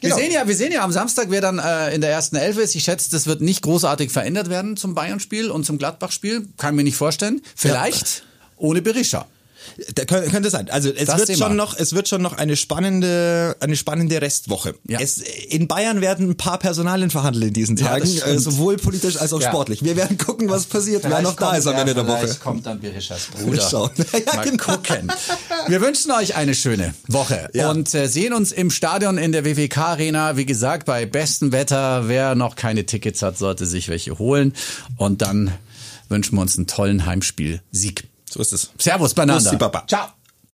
[0.00, 0.16] Wir, Genau.
[0.16, 2.74] sehen ja, wir sehen ja am Samstag, wer dann äh, in der ersten Elf ist.
[2.74, 6.48] Ich schätze, das wird nicht großartig verändert werden zum Bayern-Spiel und zum Gladbach-Spiel.
[6.56, 7.42] Kann mir nicht vorstellen.
[7.54, 8.22] Vielleicht
[8.56, 9.26] ohne Berisha.
[9.94, 10.68] Da könnte, sein.
[10.70, 14.20] Also es Das wird sehen schon noch, es wird schon noch eine spannende, eine spannende
[14.20, 14.74] Restwoche.
[14.88, 14.98] Ja.
[15.00, 18.26] Es, in Bayern werden ein paar Personalien verhandelt in diesen Ja, Tagen, stimmt.
[18.26, 19.48] äh, sowohl politisch als auch Ja.
[19.50, 19.82] sportlich.
[19.84, 22.18] Wir werden gucken, was passiert, wer noch da ist am Ende der Woche.
[22.20, 23.90] Vielleicht kommt dann Berishas Mal Bruder.
[24.26, 24.64] Ja, Mal genau.
[24.64, 25.12] gucken.
[25.68, 27.70] Wir wünschen euch eine schöne Woche Ja.
[27.70, 30.36] und äh, sehen uns im Stadion in der WWK Arena.
[30.36, 32.08] Wie gesagt, bei bestem Wetter.
[32.08, 34.52] Wer noch keine Tickets hat, sollte sich welche holen.
[34.96, 35.52] Und dann
[36.08, 38.04] wünschen wir uns einen tollen Heimspiel-Sieg.
[38.32, 38.70] So ist es.
[38.78, 39.14] Servus
[39.58, 39.84] Baba.
[39.86, 40.17] Ciao.